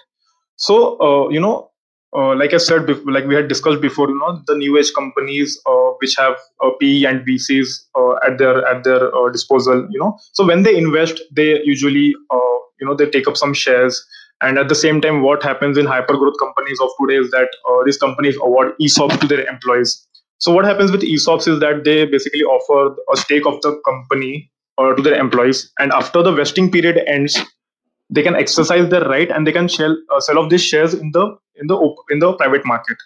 So, 0.56 0.98
uh, 1.00 1.28
you 1.28 1.40
know, 1.40 1.70
uh, 2.16 2.34
like 2.34 2.54
I 2.54 2.56
said, 2.56 2.88
like 3.06 3.26
we 3.26 3.34
had 3.34 3.48
discussed 3.48 3.82
before, 3.82 4.08
you 4.08 4.18
know, 4.18 4.42
the 4.46 4.56
new 4.56 4.78
age 4.78 4.92
companies 4.94 5.60
uh, 5.66 5.91
which 6.02 6.14
have 6.18 6.34
uh, 6.62 6.70
PE 6.80 7.04
and 7.04 7.26
VCs 7.26 7.68
uh, 7.98 8.14
at 8.26 8.38
their 8.38 8.66
at 8.66 8.84
their 8.84 9.14
uh, 9.14 9.30
disposal, 9.30 9.86
you 9.90 9.98
know, 9.98 10.18
so 10.32 10.46
when 10.46 10.62
they 10.64 10.76
invest, 10.76 11.22
they 11.34 11.62
usually, 11.64 12.14
uh, 12.30 12.58
you 12.80 12.86
know, 12.86 12.94
they 12.94 13.08
take 13.08 13.26
up 13.26 13.36
some 13.36 13.54
shares, 13.54 14.04
and 14.42 14.58
at 14.58 14.68
the 14.68 14.74
same 14.74 15.00
time, 15.00 15.22
what 15.22 15.42
happens 15.42 15.78
in 15.78 15.86
hyper 15.86 16.18
growth 16.18 16.38
companies 16.38 16.78
of 16.82 16.90
today 17.00 17.18
is 17.24 17.30
that 17.30 17.48
these 17.86 17.96
companies 17.96 18.36
award 18.42 18.74
ESOPs 18.80 19.20
to 19.20 19.26
their 19.26 19.46
employees. 19.46 20.06
So 20.38 20.52
what 20.52 20.64
happens 20.64 20.90
with 20.90 21.02
ESOPs 21.02 21.46
is 21.46 21.60
that 21.60 21.84
they 21.84 22.04
basically 22.04 22.42
offer 22.42 22.96
a 23.12 23.16
stake 23.16 23.46
of 23.46 23.60
the 23.62 23.80
company 23.86 24.50
or 24.76 24.94
to 24.94 25.02
their 25.02 25.14
employees. 25.14 25.72
And 25.78 25.92
after 25.92 26.22
the 26.22 26.32
vesting 26.32 26.70
period 26.70 27.00
ends 27.06 27.38
they 28.12 28.22
can 28.22 28.36
exercise 28.36 28.88
their 28.90 29.08
right 29.08 29.30
and 29.30 29.46
they 29.46 29.52
can 29.52 29.68
sell, 29.68 29.96
uh, 30.14 30.20
sell 30.20 30.38
off 30.38 30.50
these 30.50 30.62
shares 30.62 30.94
in 30.94 31.10
the 31.12 31.34
in 31.56 31.66
the 31.66 31.76
in 32.10 32.18
the 32.18 32.32
private 32.34 32.64
market 32.64 32.96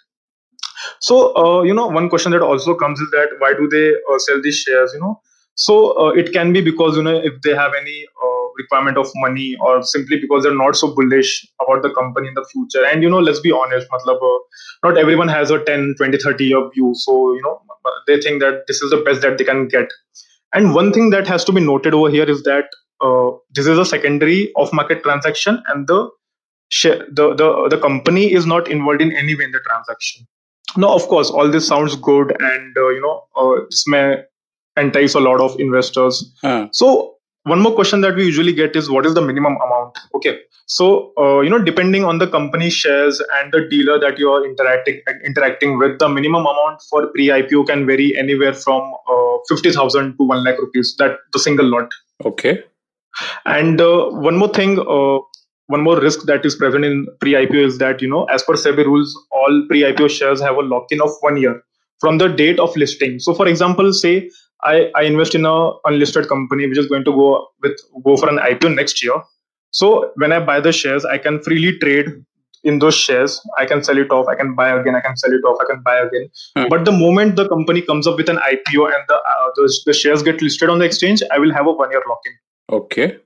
so 0.99 1.35
uh, 1.35 1.63
you 1.63 1.73
know 1.73 1.87
one 1.87 2.09
question 2.09 2.31
that 2.31 2.41
also 2.41 2.75
comes 2.75 2.99
is 2.99 3.09
that 3.11 3.29
why 3.39 3.53
do 3.53 3.67
they 3.67 3.93
uh, 4.13 4.19
sell 4.19 4.41
these 4.41 4.59
shares 4.59 4.91
you 4.93 4.99
know? 4.99 5.19
So 5.55 5.99
uh, 5.99 6.09
it 6.09 6.33
can 6.33 6.53
be 6.53 6.61
because 6.61 6.95
you 6.95 7.03
know 7.03 7.17
if 7.17 7.41
they 7.41 7.55
have 7.55 7.73
any 7.79 8.05
uh, 8.23 8.47
requirement 8.57 8.97
of 8.97 9.07
money 9.15 9.57
or 9.59 9.81
simply 9.81 10.19
because 10.19 10.43
they're 10.43 10.55
not 10.55 10.75
so 10.75 10.93
bullish 10.93 11.47
about 11.61 11.81
the 11.81 11.89
company 11.91 12.27
in 12.27 12.35
the 12.35 12.45
future. 12.51 12.85
And 12.85 13.01
you 13.01 13.09
know 13.09 13.19
let's 13.19 13.39
be 13.39 13.51
honest 13.51 13.87
matlab, 13.89 14.21
uh, 14.21 14.39
not 14.83 14.97
everyone 14.97 15.27
has 15.27 15.49
a 15.49 15.63
10 15.63 15.95
20 15.97 16.17
30 16.17 16.45
year 16.45 16.69
view. 16.69 16.93
So 16.95 17.33
you 17.33 17.41
know 17.41 17.59
they 18.05 18.21
think 18.21 18.41
that 18.41 18.67
this 18.67 18.81
is 18.81 18.91
the 18.91 18.97
best 18.97 19.21
that 19.21 19.39
they 19.39 19.43
can 19.43 19.67
get. 19.67 19.89
And 20.53 20.75
one 20.75 20.93
thing 20.93 21.09
that 21.09 21.27
has 21.27 21.43
to 21.45 21.51
be 21.51 21.59
noted 21.59 21.93
over 21.93 22.09
here 22.09 22.29
is 22.29 22.43
that 22.43 22.65
this 23.53 23.67
is 23.67 23.77
a 23.77 23.85
secondary 23.85 24.53
off-market 24.53 25.03
transaction, 25.03 25.61
and 25.67 25.87
the 25.87 26.09
share, 26.69 27.05
the 27.11 27.33
the 27.33 27.67
the 27.69 27.79
company 27.79 28.31
is 28.31 28.45
not 28.45 28.69
involved 28.69 29.01
in 29.01 29.11
any 29.11 29.35
way 29.35 29.43
in 29.43 29.51
the 29.51 29.59
transaction. 29.67 30.27
Now, 30.75 30.93
of 30.93 31.07
course, 31.07 31.29
all 31.29 31.49
this 31.49 31.67
sounds 31.67 31.95
good, 31.95 32.35
and 32.39 32.77
uh, 32.77 32.89
you 32.89 33.01
know, 33.01 33.23
uh, 33.35 33.61
this 33.69 33.87
may 33.87 34.17
entice 34.75 35.15
a 35.15 35.19
lot 35.19 35.39
of 35.39 35.59
investors. 35.59 36.33
Uh. 36.43 36.67
So, 36.71 37.17
one 37.47 37.61
more 37.61 37.73
question 37.73 38.01
that 38.01 38.15
we 38.15 38.25
usually 38.25 38.53
get 38.53 38.75
is 38.75 38.89
what 38.89 39.05
is 39.05 39.13
the 39.13 39.21
minimum 39.21 39.57
amount 39.65 39.97
okay 40.13 40.37
so 40.65 41.13
uh, 41.17 41.39
you 41.39 41.49
know 41.49 41.59
depending 41.69 42.03
on 42.03 42.17
the 42.17 42.27
company 42.27 42.69
shares 42.69 43.21
and 43.37 43.53
the 43.53 43.61
dealer 43.69 43.97
that 43.99 44.19
you 44.19 44.29
are 44.29 44.45
interacting 44.45 45.01
interacting 45.25 45.77
with 45.77 45.97
the 45.99 46.09
minimum 46.09 46.49
amount 46.53 46.81
for 46.89 47.07
pre-ipo 47.13 47.65
can 47.65 47.85
vary 47.85 48.09
anywhere 48.23 48.53
from 48.53 48.93
uh, 49.13 49.37
50000 49.49 50.17
to 50.17 50.23
1 50.23 50.43
lakh 50.43 50.59
rupees 50.65 50.95
that 50.99 51.17
the 51.33 51.39
single 51.39 51.69
lot 51.75 51.97
okay 52.25 52.53
and 53.45 53.81
uh, 53.81 54.09
one 54.27 54.37
more 54.43 54.53
thing 54.59 54.77
uh, 54.79 55.19
one 55.67 55.83
more 55.83 55.99
risk 55.99 56.23
that 56.23 56.45
is 56.45 56.55
present 56.55 56.85
in 56.85 57.05
pre-ipo 57.19 57.65
is 57.69 57.77
that 57.77 58.01
you 58.01 58.09
know 58.09 58.25
as 58.25 58.43
per 58.43 58.53
sebi 58.65 58.85
rules 58.85 59.15
all 59.31 59.63
pre-ipo 59.69 60.09
shares 60.09 60.41
have 60.41 60.55
a 60.55 60.67
lock-in 60.73 61.01
of 61.01 61.11
one 61.21 61.37
year 61.37 61.55
from 61.99 62.17
the 62.17 62.27
date 62.27 62.59
of 62.59 62.75
listing 62.75 63.19
so 63.19 63.33
for 63.33 63.47
example 63.47 63.91
say 63.93 64.15
I, 64.63 64.91
I 64.95 65.03
invest 65.03 65.35
in 65.35 65.45
a 65.45 65.71
unlisted 65.85 66.27
company 66.27 66.67
which 66.67 66.77
is 66.77 66.87
going 66.87 67.03
to 67.05 67.11
go 67.11 67.47
with 67.61 67.77
go 68.03 68.17
for 68.17 68.29
an 68.29 68.37
IPO 68.37 68.75
next 68.75 69.03
year. 69.03 69.21
So 69.71 70.11
when 70.15 70.31
I 70.31 70.39
buy 70.39 70.59
the 70.59 70.71
shares, 70.71 71.05
I 71.05 71.17
can 71.17 71.41
freely 71.43 71.77
trade 71.79 72.07
in 72.63 72.79
those 72.79 72.95
shares. 72.95 73.39
I 73.57 73.65
can 73.65 73.83
sell 73.83 73.97
it 73.97 74.11
off. 74.11 74.27
I 74.27 74.35
can 74.35 74.55
buy 74.55 74.69
again. 74.69 74.95
I 74.95 75.01
can 75.01 75.15
sell 75.15 75.31
it 75.31 75.45
off. 75.45 75.57
I 75.61 75.65
can 75.71 75.83
buy 75.83 75.97
again. 75.97 76.29
Hmm. 76.55 76.69
But 76.69 76.85
the 76.85 76.91
moment 76.91 77.35
the 77.35 77.47
company 77.47 77.81
comes 77.81 78.07
up 78.07 78.17
with 78.17 78.29
an 78.29 78.37
IPO 78.37 78.85
and 78.85 79.03
the, 79.07 79.15
uh, 79.15 79.49
the 79.55 79.81
the 79.85 79.93
shares 79.93 80.23
get 80.23 80.41
listed 80.41 80.69
on 80.69 80.79
the 80.79 80.85
exchange, 80.85 81.21
I 81.31 81.37
will 81.37 81.53
have 81.53 81.67
a 81.67 81.71
one 81.71 81.91
year 81.91 82.03
lock 82.07 82.21
in. 82.25 82.33
Okay. 82.77 83.17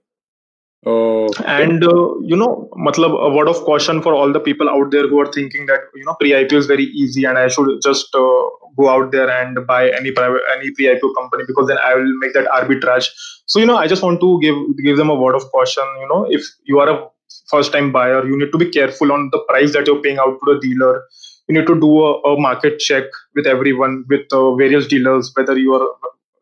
And 0.83 1.83
uh, 1.83 2.19
you 2.21 2.35
know, 2.35 2.67
matlab, 2.75 3.13
a 3.21 3.29
word 3.35 3.47
of 3.47 3.57
caution 3.57 4.01
for 4.01 4.15
all 4.15 4.33
the 4.33 4.39
people 4.39 4.67
out 4.67 4.89
there 4.89 5.07
who 5.07 5.19
are 5.19 5.31
thinking 5.31 5.67
that 5.67 5.81
you 5.93 6.03
know 6.05 6.15
pre-IPO 6.19 6.53
is 6.53 6.65
very 6.65 6.85
easy 6.85 7.25
and 7.25 7.37
I 7.37 7.49
should 7.49 7.79
just 7.83 8.13
uh, 8.15 8.43
go 8.77 8.89
out 8.89 9.11
there 9.11 9.29
and 9.29 9.65
buy 9.67 9.91
any 9.91 10.11
private 10.11 10.41
any 10.57 10.71
pre-IPO 10.71 11.13
company 11.15 11.43
because 11.45 11.67
then 11.67 11.77
I 11.77 11.93
will 11.93 12.17
make 12.19 12.33
that 12.33 12.47
arbitrage. 12.47 13.09
So 13.45 13.59
you 13.59 13.65
know, 13.67 13.77
I 13.77 13.87
just 13.87 14.01
want 14.01 14.21
to 14.21 14.39
give 14.41 14.55
give 14.83 14.97
them 14.97 15.11
a 15.11 15.15
word 15.15 15.35
of 15.35 15.43
caution. 15.51 15.83
You 15.99 16.07
know, 16.07 16.25
if 16.29 16.43
you 16.63 16.79
are 16.79 16.89
a 16.89 17.07
first-time 17.49 17.91
buyer, 17.91 18.25
you 18.25 18.37
need 18.37 18.51
to 18.51 18.57
be 18.57 18.69
careful 18.69 19.11
on 19.11 19.29
the 19.31 19.39
price 19.49 19.73
that 19.73 19.85
you're 19.85 20.01
paying 20.01 20.17
out 20.17 20.39
to 20.43 20.53
the 20.53 20.59
dealer. 20.59 21.03
You 21.47 21.59
need 21.59 21.67
to 21.67 21.79
do 21.79 22.01
a, 22.01 22.21
a 22.21 22.39
market 22.39 22.79
check 22.79 23.03
with 23.35 23.45
everyone, 23.45 24.05
with 24.09 24.25
uh, 24.31 24.55
various 24.55 24.87
dealers, 24.87 25.31
whether 25.35 25.57
you 25.57 25.75
are 25.75 25.87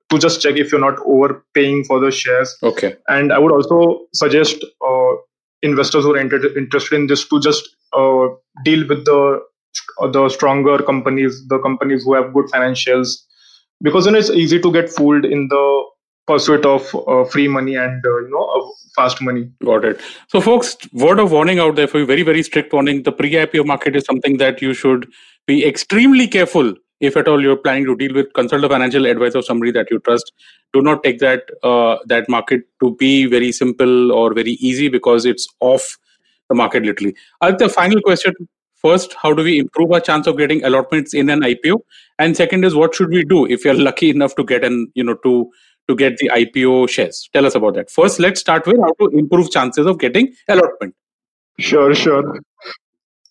to 0.09 0.17
just 0.17 0.41
check 0.41 0.55
if 0.55 0.71
you're 0.71 0.81
not 0.81 0.97
overpaying 1.05 1.83
for 1.85 1.99
the 1.99 2.11
shares. 2.11 2.55
Okay. 2.63 2.95
And 3.07 3.31
I 3.31 3.39
would 3.39 3.51
also 3.51 4.05
suggest 4.13 4.63
uh, 4.85 5.15
investors 5.61 6.03
who 6.03 6.15
are 6.15 6.19
inter- 6.19 6.57
interested 6.57 6.95
in 6.95 7.07
this 7.07 7.27
to 7.27 7.39
just 7.39 7.69
uh, 7.93 8.27
deal 8.63 8.87
with 8.87 9.05
the 9.05 9.41
uh, 9.99 10.07
the 10.07 10.29
stronger 10.29 10.79
companies, 10.79 11.47
the 11.47 11.59
companies 11.59 12.03
who 12.03 12.15
have 12.15 12.33
good 12.33 12.45
financials, 12.45 13.17
because 13.81 14.05
you 14.05 14.11
know 14.11 14.17
it's 14.17 14.29
easy 14.31 14.59
to 14.59 14.71
get 14.71 14.89
fooled 14.89 15.25
in 15.25 15.47
the 15.47 15.83
pursuit 16.25 16.65
of 16.65 16.95
uh, 17.07 17.23
free 17.25 17.47
money 17.47 17.75
and 17.75 18.03
uh, 18.05 18.17
you 18.19 18.29
know 18.31 18.73
fast 18.95 19.21
money. 19.21 19.49
Got 19.63 19.85
it. 19.85 20.01
So, 20.27 20.41
folks, 20.41 20.77
word 20.93 21.19
of 21.19 21.31
warning 21.31 21.59
out 21.59 21.75
there 21.75 21.87
for 21.87 21.99
you, 21.99 22.05
very 22.05 22.23
very 22.23 22.43
strict 22.43 22.73
warning. 22.73 23.03
The 23.03 23.11
pre-IPO 23.11 23.65
market 23.65 23.95
is 23.95 24.05
something 24.05 24.37
that 24.37 24.61
you 24.61 24.73
should 24.73 25.07
be 25.45 25.65
extremely 25.65 26.27
careful 26.27 26.73
if 26.99 27.15
at 27.17 27.27
all 27.27 27.41
you're 27.41 27.57
planning 27.57 27.85
to 27.85 27.95
deal 27.95 28.13
with 28.13 28.31
consult 28.33 28.63
a 28.63 28.69
financial 28.69 29.05
advisor 29.05 29.41
somebody 29.41 29.71
that 29.71 29.89
you 29.89 29.99
trust. 29.99 30.31
Do 30.73 30.81
not 30.81 31.03
take 31.03 31.19
that 31.19 31.43
uh, 31.63 31.97
that 32.05 32.29
market 32.29 32.61
to 32.81 32.95
be 32.95 33.25
very 33.25 33.51
simple 33.51 34.11
or 34.11 34.33
very 34.33 34.51
easy 34.53 34.89
because 34.89 35.25
it's 35.25 35.47
off 35.59 35.97
the 36.49 36.55
market 36.55 36.83
literally. 36.83 37.15
The 37.41 37.69
final 37.69 38.01
question 38.01 38.33
first 38.75 39.13
how 39.21 39.33
do 39.33 39.43
we 39.43 39.59
improve 39.59 39.91
our 39.91 39.99
chance 39.99 40.25
of 40.27 40.37
getting 40.37 40.63
allotments 40.63 41.13
in 41.13 41.29
an 41.29 41.41
ipo 41.41 41.81
and 42.17 42.37
second 42.37 42.63
is 42.63 42.75
what 42.75 42.95
should 42.95 43.09
we 43.09 43.25
do 43.25 43.45
if 43.45 43.65
you're 43.65 43.73
lucky 43.73 44.09
enough 44.09 44.35
to 44.35 44.43
get 44.45 44.63
an 44.63 44.89
you 44.95 45.03
know 45.03 45.15
to 45.15 45.51
to 45.89 45.95
get 45.95 46.17
the 46.17 46.29
ipo 46.33 46.87
shares? 46.87 47.29
Tell 47.33 47.45
us 47.45 47.55
about 47.55 47.73
that. 47.75 47.89
First 47.89 48.19
let's 48.19 48.39
start 48.39 48.67
with 48.67 48.79
how 48.79 48.93
to 48.99 49.17
improve 49.17 49.51
chances 49.51 49.85
of 49.85 49.99
getting 49.99 50.33
allotment. 50.47 50.95
Sure 51.59 51.93
sure 51.93 52.39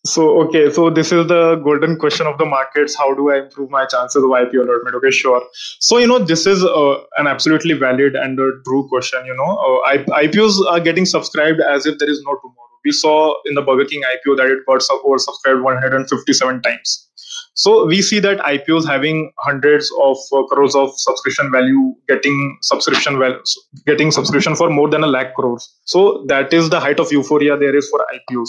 so 0.09 0.41
okay, 0.43 0.71
so 0.71 0.91
this 0.91 1.13
is 1.13 1.27
the 1.29 1.57
golden 1.65 1.97
question 1.99 2.27
of 2.27 2.39
the 2.39 2.47
markets. 2.47 2.97
How 2.97 3.15
do 3.15 3.31
I 3.31 3.39
improve 3.41 3.71
my 3.71 3.85
chances 3.87 4.23
of 4.23 4.31
IPO 4.31 4.63
allotment? 4.65 4.97
Okay, 4.97 5.11
sure. 5.11 5.43
So 5.81 5.99
you 5.99 6.07
know 6.07 6.19
this 6.19 6.47
is 6.47 6.65
uh, 6.65 6.95
an 7.19 7.27
absolutely 7.27 7.75
valid 7.75 8.15
and 8.15 8.39
a 8.39 8.51
true 8.65 8.87
question. 8.89 9.27
You 9.27 9.35
know, 9.35 9.51
uh, 9.69 10.23
IPOs 10.23 10.65
are 10.67 10.81
getting 10.81 11.07
subscribed 11.07 11.61
as 11.61 11.87
if 11.87 11.99
there 11.99 12.11
is 12.11 12.23
no 12.27 12.37
tomorrow. 12.37 12.79
We 12.85 12.93
saw 12.93 13.35
in 13.45 13.55
the 13.55 13.63
Burger 13.63 13.85
King 13.85 14.03
IPO 14.03 14.37
that 14.39 14.47
it 14.47 14.65
got 14.67 14.81
oversubscribed 15.05 15.63
157 15.63 16.63
times. 16.63 17.09
So 17.55 17.87
we 17.87 18.03
see 18.03 18.21
that 18.21 18.39
IPOs 18.39 18.87
having 18.87 19.33
hundreds 19.39 19.91
of 20.01 20.17
uh, 20.33 20.45
crores 20.45 20.77
of 20.77 20.91
subscription 20.97 21.51
value, 21.51 21.93
getting 22.09 22.57
subscription 22.63 23.19
value, 23.19 23.41
getting 23.85 24.13
subscription 24.13 24.55
for 24.55 24.71
more 24.71 24.89
than 24.89 25.03
a 25.03 25.09
lakh 25.09 25.35
crores. 25.35 25.69
So 25.85 26.25
that 26.29 26.55
is 26.55 26.71
the 26.71 26.79
height 26.79 27.01
of 27.01 27.11
euphoria 27.11 27.57
there 27.57 27.75
is 27.75 27.89
for 27.91 28.07
IPOs. 28.15 28.49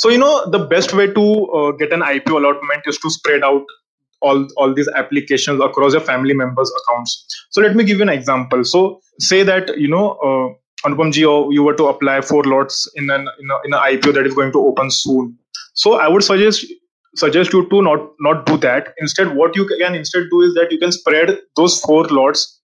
So 0.00 0.10
you 0.10 0.18
know 0.18 0.48
the 0.50 0.60
best 0.72 0.94
way 0.94 1.06
to 1.12 1.24
uh, 1.58 1.72
get 1.72 1.92
an 1.92 2.02
IPO 2.02 2.36
allotment 2.40 2.82
is 2.86 2.98
to 2.98 3.10
spread 3.10 3.42
out 3.42 3.64
all 4.20 4.46
all 4.56 4.72
these 4.74 4.88
applications 5.00 5.60
across 5.60 5.92
your 5.92 6.02
family 6.08 6.34
members' 6.34 6.72
accounts. 6.80 7.14
So 7.50 7.60
let 7.60 7.74
me 7.74 7.84
give 7.84 7.98
you 7.98 8.04
an 8.04 8.14
example. 8.20 8.64
So 8.64 9.00
say 9.18 9.42
that 9.52 9.76
you 9.76 9.88
know. 9.96 10.06
Uh, 10.30 10.48
Anupam 10.86 11.12
ji, 11.12 11.22
you 11.22 11.62
were 11.64 11.74
to 11.74 11.86
apply 11.92 12.20
for 12.20 12.44
lots 12.44 12.88
in 12.94 13.10
an 13.10 13.22
in, 13.40 13.50
a, 13.50 13.56
in 13.64 13.74
an 13.74 13.80
IPO 13.86 14.14
that 14.14 14.26
is 14.28 14.34
going 14.34 14.52
to 14.52 14.60
open 14.60 14.92
soon. 14.92 15.36
So 15.74 15.94
I 15.94 16.06
would 16.06 16.22
suggest 16.22 16.64
suggest 17.16 17.52
you 17.52 17.68
to 17.70 17.82
not 17.82 18.04
not 18.20 18.46
do 18.46 18.56
that. 18.58 18.94
Instead, 18.98 19.34
what 19.40 19.56
you 19.56 19.66
can 19.66 19.96
instead 19.96 20.28
do 20.30 20.42
is 20.42 20.54
that 20.54 20.70
you 20.70 20.78
can 20.78 20.92
spread 20.92 21.36
those 21.56 21.80
four 21.80 22.04
lots 22.18 22.60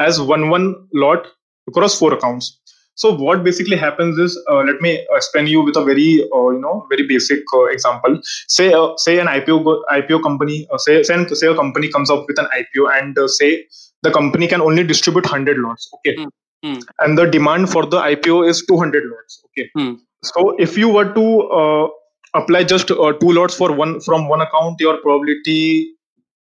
as 0.00 0.20
one 0.20 0.50
one 0.50 0.74
lot 0.92 1.28
across 1.68 1.96
four 1.96 2.12
accounts. 2.12 2.50
So 2.94 3.14
what 3.14 3.42
basically 3.42 3.76
happens 3.76 4.18
is, 4.18 4.38
uh, 4.50 4.62
let 4.62 4.80
me 4.80 5.06
explain 5.12 5.46
you 5.46 5.62
with 5.62 5.76
a 5.76 5.84
very 5.84 6.22
uh, 6.34 6.50
you 6.50 6.60
know 6.60 6.86
very 6.90 7.06
basic 7.06 7.40
uh, 7.54 7.64
example. 7.64 8.20
Say 8.48 8.72
uh, 8.72 8.88
say 8.96 9.18
an 9.18 9.26
IPO 9.26 9.82
IPO 9.90 10.22
company 10.22 10.66
uh, 10.70 10.78
say 10.78 11.02
say, 11.02 11.26
say 11.28 11.46
a 11.46 11.54
company 11.54 11.88
comes 11.88 12.10
up 12.10 12.24
with 12.28 12.38
an 12.38 12.46
IPO 12.60 13.00
and 13.00 13.18
uh, 13.18 13.28
say 13.28 13.66
the 14.02 14.10
company 14.10 14.46
can 14.46 14.60
only 14.60 14.84
distribute 14.84 15.24
100 15.24 15.58
lots. 15.58 15.90
Okay. 15.96 16.16
Mm. 16.16 16.30
Mm. 16.64 16.82
And 17.00 17.18
the 17.18 17.26
demand 17.26 17.70
for 17.70 17.86
the 17.86 17.98
IPO 18.00 18.48
is 18.48 18.64
200 18.66 19.04
lots. 19.06 19.42
Okay. 19.46 19.68
Mm. 19.76 19.98
So 20.22 20.54
if 20.58 20.76
you 20.76 20.88
were 20.88 21.12
to 21.12 21.90
apply 22.34 22.64
just 22.64 22.90
uh, 22.90 23.12
two 23.20 23.32
lots 23.32 23.54
for 23.54 23.72
one 23.72 24.00
from 24.00 24.28
one 24.28 24.40
account 24.40 24.80
your 24.80 24.96
probability 25.02 25.94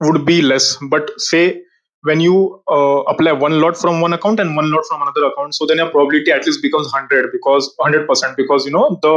would 0.01 0.25
be 0.25 0.43
less 0.43 0.77
but 0.91 1.11
say 1.19 1.61
when 2.09 2.21
you 2.21 2.37
uh, 2.77 3.01
apply 3.13 3.33
one 3.33 3.61
lot 3.61 3.77
from 3.83 4.01
one 4.01 4.13
account 4.19 4.41
and 4.41 4.57
one 4.61 4.71
lot 4.71 4.85
from 4.89 5.03
another 5.03 5.27
account 5.31 5.55
so 5.55 5.67
then 5.67 5.83
your 5.83 5.91
probability 5.91 6.33
at 6.39 6.47
least 6.47 6.63
becomes 6.63 6.87
100 6.93 7.31
because 7.33 7.75
100% 7.81 8.37
because 8.37 8.67
you 8.67 8.73
know 8.79 8.87
the 9.03 9.15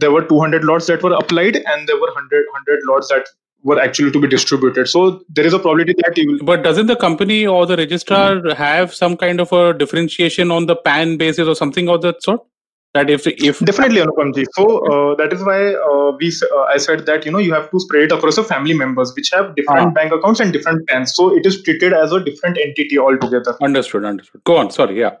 there 0.00 0.10
were 0.10 0.22
200 0.28 0.64
lots 0.64 0.86
that 0.86 1.02
were 1.02 1.14
applied 1.14 1.56
and 1.56 1.88
there 1.88 1.96
were 1.96 2.12
100 2.12 2.46
100 2.52 2.80
lots 2.92 3.08
that 3.08 3.34
were 3.62 3.80
actually 3.80 4.10
to 4.14 4.20
be 4.24 4.28
distributed 4.28 4.88
so 4.94 5.04
there 5.28 5.46
is 5.50 5.54
a 5.58 5.58
probability 5.58 5.94
that 6.04 6.18
you 6.22 6.26
will 6.30 6.42
but 6.50 6.64
doesn't 6.64 6.92
the 6.94 6.96
company 7.04 7.46
or 7.46 7.60
the 7.66 7.76
registrar 7.76 8.34
mm-hmm. 8.34 8.56
have 8.62 8.94
some 9.02 9.16
kind 9.16 9.44
of 9.44 9.54
a 9.60 9.62
differentiation 9.84 10.50
on 10.50 10.66
the 10.72 10.76
pan 10.88 11.16
basis 11.16 11.54
or 11.54 11.54
something 11.62 11.88
of 11.88 12.02
that 12.02 12.22
sort 12.22 12.44
that 12.94 13.10
if 13.10 13.26
if 13.26 13.58
definitely 13.60 14.00
Anupamji. 14.00 14.44
So 14.52 14.64
uh, 14.86 15.14
that 15.16 15.32
is 15.32 15.44
why 15.44 15.74
uh, 15.74 16.16
we 16.18 16.32
uh, 16.50 16.62
I 16.62 16.78
said 16.78 17.04
that 17.06 17.26
you 17.26 17.32
know 17.32 17.38
you 17.38 17.52
have 17.52 17.70
to 17.70 17.80
spread 17.80 18.04
it 18.04 18.12
across 18.12 18.36
your 18.36 18.46
family 18.46 18.74
members 18.74 19.12
which 19.16 19.30
have 19.32 19.54
different 19.56 19.88
uh 19.88 19.90
bank 19.90 20.12
accounts 20.12 20.40
and 20.40 20.52
different 20.52 20.88
plans. 20.88 21.14
So 21.14 21.36
it 21.36 21.44
is 21.44 21.62
treated 21.62 21.92
as 21.92 22.12
a 22.12 22.22
different 22.24 22.56
entity 22.56 22.98
altogether. 22.98 23.56
Understood. 23.60 24.04
Understood. 24.04 24.44
Go 24.44 24.56
on. 24.56 24.70
Sorry. 24.70 25.00
Yeah. 25.00 25.16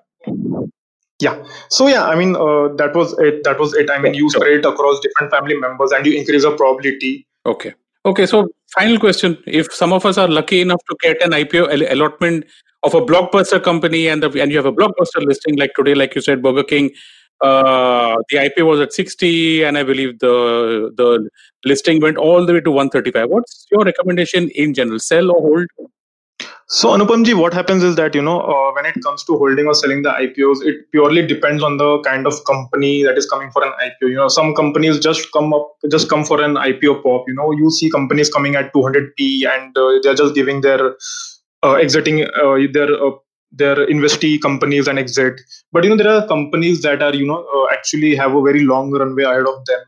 Yeah. 1.20 1.44
So 1.68 1.88
yeah, 1.88 2.04
I 2.04 2.14
mean 2.14 2.36
uh, 2.36 2.68
that 2.76 2.92
was 2.94 3.18
it. 3.18 3.42
That 3.44 3.58
was 3.58 3.74
it. 3.74 3.90
I 3.90 3.98
mean 3.98 4.14
you 4.14 4.30
spread 4.30 4.52
it 4.52 4.64
across 4.64 5.00
different 5.00 5.32
family 5.32 5.56
members 5.56 5.90
and 5.90 6.06
you 6.06 6.16
increase 6.16 6.42
the 6.42 6.56
probability. 6.56 7.26
Okay. 7.44 7.74
Okay. 8.06 8.26
So 8.26 8.48
final 8.68 9.00
question: 9.00 9.36
If 9.46 9.72
some 9.72 9.92
of 9.92 10.06
us 10.06 10.16
are 10.16 10.28
lucky 10.28 10.60
enough 10.60 10.80
to 10.90 10.96
get 11.02 11.20
an 11.22 11.32
IPO 11.32 11.90
allotment 11.90 12.44
of 12.84 12.94
a 12.94 13.00
blockbuster 13.00 13.60
company 13.62 14.08
and 14.08 14.22
the, 14.22 14.30
and 14.40 14.52
you 14.52 14.58
have 14.58 14.66
a 14.66 14.72
blockbuster 14.72 15.24
listing 15.24 15.56
like 15.56 15.72
today, 15.74 15.94
like 15.94 16.14
you 16.14 16.20
said, 16.20 16.42
Burger 16.42 16.62
King 16.62 16.90
uh, 17.44 18.16
the 18.30 18.38
IP 18.44 18.64
was 18.64 18.80
at 18.80 18.92
60, 18.92 19.64
and 19.64 19.76
I 19.76 19.82
believe 19.82 20.18
the 20.18 20.92
the 20.96 21.28
listing 21.64 22.00
went 22.00 22.16
all 22.16 22.46
the 22.46 22.54
way 22.54 22.60
to 22.60 22.70
135. 22.70 23.28
What's 23.28 23.66
your 23.70 23.84
recommendation 23.84 24.48
in 24.50 24.72
general? 24.74 24.98
Sell 24.98 25.30
or 25.30 25.40
hold? 25.40 25.90
So 26.68 26.88
Anupamji, 26.88 27.34
what 27.38 27.52
happens 27.52 27.82
is 27.82 27.96
that 27.96 28.14
you 28.14 28.22
know 28.22 28.40
uh, 28.40 28.72
when 28.76 28.86
it 28.86 28.94
comes 29.04 29.24
to 29.24 29.36
holding 29.36 29.66
or 29.66 29.74
selling 29.74 30.02
the 30.02 30.10
IPOs, 30.10 30.64
it 30.64 30.90
purely 30.92 31.26
depends 31.26 31.62
on 31.62 31.76
the 31.76 32.00
kind 32.00 32.26
of 32.26 32.42
company 32.46 33.02
that 33.02 33.18
is 33.18 33.28
coming 33.28 33.50
for 33.50 33.62
an 33.64 33.72
IPO. 33.88 34.08
You 34.08 34.16
know, 34.16 34.28
some 34.28 34.54
companies 34.54 34.98
just 34.98 35.30
come 35.32 35.52
up, 35.52 35.76
just 35.90 36.08
come 36.08 36.24
for 36.24 36.42
an 36.42 36.54
IPO 36.54 37.02
pop. 37.02 37.28
You 37.28 37.34
know, 37.34 37.52
you 37.52 37.70
see 37.70 37.90
companies 37.90 38.30
coming 38.30 38.56
at 38.56 38.72
200p 38.72 39.46
and 39.52 39.76
uh, 39.76 39.98
they're 40.02 40.14
just 40.14 40.34
giving 40.34 40.62
their 40.62 40.96
uh, 41.62 41.74
exiting 41.74 42.24
uh, 42.24 42.56
their 42.72 42.90
uh, 42.92 43.10
their 43.56 43.76
investee 43.86 44.40
companies 44.40 44.86
and 44.88 44.98
exit 44.98 45.40
but 45.72 45.84
you 45.84 45.90
know 45.90 45.96
there 45.96 46.12
are 46.12 46.26
companies 46.26 46.82
that 46.82 47.02
are 47.02 47.14
you 47.14 47.26
know 47.26 47.40
uh, 47.56 47.66
actually 47.72 48.14
have 48.14 48.34
a 48.34 48.42
very 48.42 48.64
long 48.64 48.90
runway 48.92 49.24
ahead 49.24 49.46
of 49.46 49.64
them. 49.66 49.80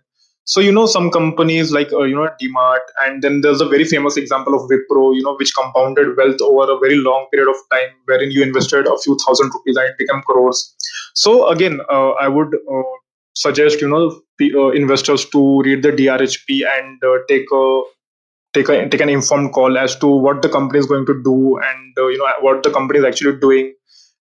So 0.49 0.61
you 0.61 0.71
know 0.71 0.87
some 0.87 1.11
companies 1.11 1.73
like 1.73 1.93
uh, 1.93 2.03
you 2.03 2.15
know 2.15 2.29
dmart 2.41 2.85
and 3.05 3.23
then 3.23 3.41
there's 3.41 3.61
a 3.61 3.69
very 3.69 3.85
famous 3.85 4.17
example 4.17 4.55
of 4.55 4.69
wipro 4.71 5.15
you 5.17 5.23
know 5.23 5.35
which 5.41 5.53
compounded 5.61 6.17
wealth 6.17 6.41
over 6.41 6.71
a 6.73 6.79
very 6.79 6.97
long 6.97 7.27
period 7.33 7.51
of 7.51 7.57
time 7.73 7.91
wherein 8.05 8.31
you 8.31 8.45
invested 8.45 8.87
a 8.87 8.99
few 8.99 9.19
thousand 9.27 9.51
rupees 9.55 9.77
and 9.77 9.89
it 9.89 9.99
became 9.99 10.23
crores. 10.23 10.75
So 11.15 11.49
again 11.49 11.81
uh, 11.91 12.11
i 12.27 12.29
would 12.29 12.55
uh, 12.55 12.91
suggest 13.35 13.81
you 13.81 13.89
know 13.89 14.05
uh, 14.61 14.69
investors 14.83 15.25
to 15.31 15.61
read 15.63 15.83
the 15.83 15.91
drhp 15.91 16.63
and 16.79 17.03
uh, 17.05 17.17
take 17.29 17.47
a 17.53 17.83
take 18.59 18.69
a 18.75 18.77
take 18.95 19.05
an 19.07 19.13
informed 19.15 19.53
call 19.59 19.79
as 19.85 19.97
to 20.05 20.13
what 20.27 20.43
the 20.43 20.53
company 20.57 20.79
is 20.85 20.87
going 20.93 21.07
to 21.11 21.17
do 21.23 21.37
and 21.71 21.99
uh, 21.99 22.07
you 22.07 22.19
know 22.19 22.31
what 22.49 22.63
the 22.69 22.73
company 22.79 22.99
is 23.03 23.09
actually 23.11 23.37
doing 23.47 23.73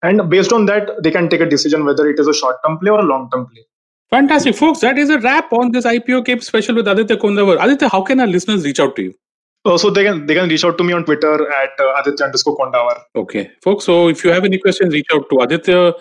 and 0.02 0.28
based 0.34 0.52
on 0.58 0.66
that 0.72 0.90
they 1.06 1.12
can 1.16 1.28
take 1.34 1.44
a 1.46 1.50
decision 1.54 1.84
whether 1.90 2.08
it 2.14 2.24
is 2.24 2.32
a 2.34 2.38
short 2.42 2.62
term 2.66 2.78
play 2.84 2.90
or 2.90 3.00
a 3.00 3.08
long 3.14 3.28
term 3.34 3.46
play 3.46 3.64
fantastic 4.16 4.56
folks 4.62 4.86
that 4.86 4.98
is 5.06 5.16
a 5.16 5.18
wrap 5.26 5.52
on 5.60 5.72
this 5.76 5.90
ipo 5.96 6.24
game 6.30 6.46
special 6.52 6.80
with 6.80 6.94
aditya 6.94 7.18
kondawar 7.26 7.58
aditya 7.66 7.92
how 7.96 8.02
can 8.10 8.24
our 8.26 8.32
listeners 8.36 8.70
reach 8.70 8.80
out 8.86 8.96
to 9.00 9.10
you 9.10 9.14
uh, 9.64 9.78
so 9.78 9.90
they 9.90 10.04
can 10.04 10.26
they 10.26 10.34
can 10.34 10.48
reach 10.48 10.64
out 10.64 10.76
to 10.78 10.84
me 10.84 10.92
on 10.92 11.04
Twitter 11.04 11.34
at 11.56 11.70
uh, 11.78 12.00
Aditya 12.00 12.26
underscore 12.26 12.56
Kondawar. 12.56 12.96
Okay, 13.14 13.50
folks. 13.62 13.84
So 13.84 14.08
if 14.08 14.24
you 14.24 14.32
have 14.32 14.44
any 14.44 14.58
questions, 14.58 14.92
reach 14.92 15.06
out 15.14 15.30
to 15.30 15.38
Aditya. 15.38 15.94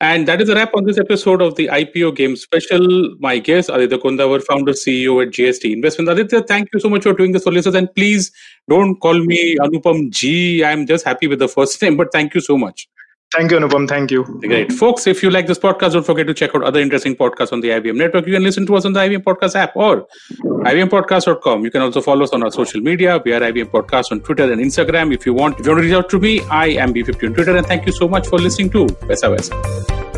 And 0.00 0.28
that 0.28 0.40
is 0.40 0.48
a 0.48 0.54
wrap 0.54 0.74
on 0.74 0.84
this 0.84 0.96
episode 0.96 1.42
of 1.42 1.56
the 1.56 1.66
IPO 1.66 2.14
Game 2.14 2.36
Special. 2.36 3.16
My 3.18 3.38
guest, 3.40 3.68
Aditya 3.68 3.98
Kondawar, 3.98 4.40
founder, 4.44 4.72
CEO 4.72 5.20
at 5.26 5.32
JST 5.32 5.72
Investment. 5.72 6.08
Aditya, 6.08 6.42
thank 6.42 6.68
you 6.72 6.78
so 6.78 6.88
much 6.88 7.02
for 7.02 7.12
doing 7.12 7.32
this 7.32 7.42
for 7.42 7.50
listeners. 7.50 7.74
And 7.74 7.92
please 7.96 8.30
don't 8.68 8.94
call 9.00 9.18
me 9.18 9.56
Anupam 9.56 10.10
G. 10.10 10.64
I'm 10.64 10.86
just 10.86 11.04
happy 11.04 11.26
with 11.26 11.40
the 11.40 11.48
first 11.48 11.82
name, 11.82 11.96
but 11.96 12.12
thank 12.12 12.34
you 12.34 12.40
so 12.40 12.56
much. 12.56 12.88
Thank 13.30 13.50
you, 13.50 13.58
Anupam. 13.58 13.86
Thank 13.86 14.10
you. 14.10 14.24
Great. 14.40 14.72
Folks, 14.72 15.06
if 15.06 15.22
you 15.22 15.30
like 15.30 15.46
this 15.46 15.58
podcast, 15.58 15.92
don't 15.92 16.06
forget 16.06 16.26
to 16.26 16.32
check 16.32 16.54
out 16.54 16.62
other 16.64 16.80
interesting 16.80 17.14
podcasts 17.14 17.52
on 17.52 17.60
the 17.60 17.68
IVM 17.68 17.96
network. 17.96 18.26
You 18.26 18.32
can 18.32 18.42
listen 18.42 18.64
to 18.66 18.76
us 18.76 18.86
on 18.86 18.94
the 18.94 19.00
IVM 19.00 19.22
Podcast 19.22 19.54
app 19.54 19.76
or 19.76 20.06
IVMPodcast.com. 20.42 21.62
You 21.62 21.70
can 21.70 21.82
also 21.82 22.00
follow 22.00 22.24
us 22.24 22.30
on 22.30 22.42
our 22.42 22.50
social 22.50 22.80
media. 22.80 23.20
We 23.22 23.34
are 23.34 23.40
IVM 23.40 23.66
Podcast 23.66 24.12
on 24.12 24.20
Twitter 24.20 24.50
and 24.50 24.62
Instagram. 24.62 25.12
If 25.12 25.26
you 25.26 25.34
want, 25.34 25.60
if 25.60 25.66
you 25.66 25.72
want 25.72 25.82
to 25.82 25.88
reach 25.88 25.94
out 25.94 26.08
to 26.08 26.18
me, 26.18 26.40
I 26.50 26.68
am 26.68 26.94
B50 26.94 27.28
on 27.28 27.34
Twitter. 27.34 27.54
And 27.54 27.66
thank 27.66 27.84
you 27.84 27.92
so 27.92 28.08
much 28.08 28.26
for 28.28 28.38
listening 28.38 28.70
to 28.70 28.86
Paisa 28.86 29.36
Vaisa. 29.36 30.17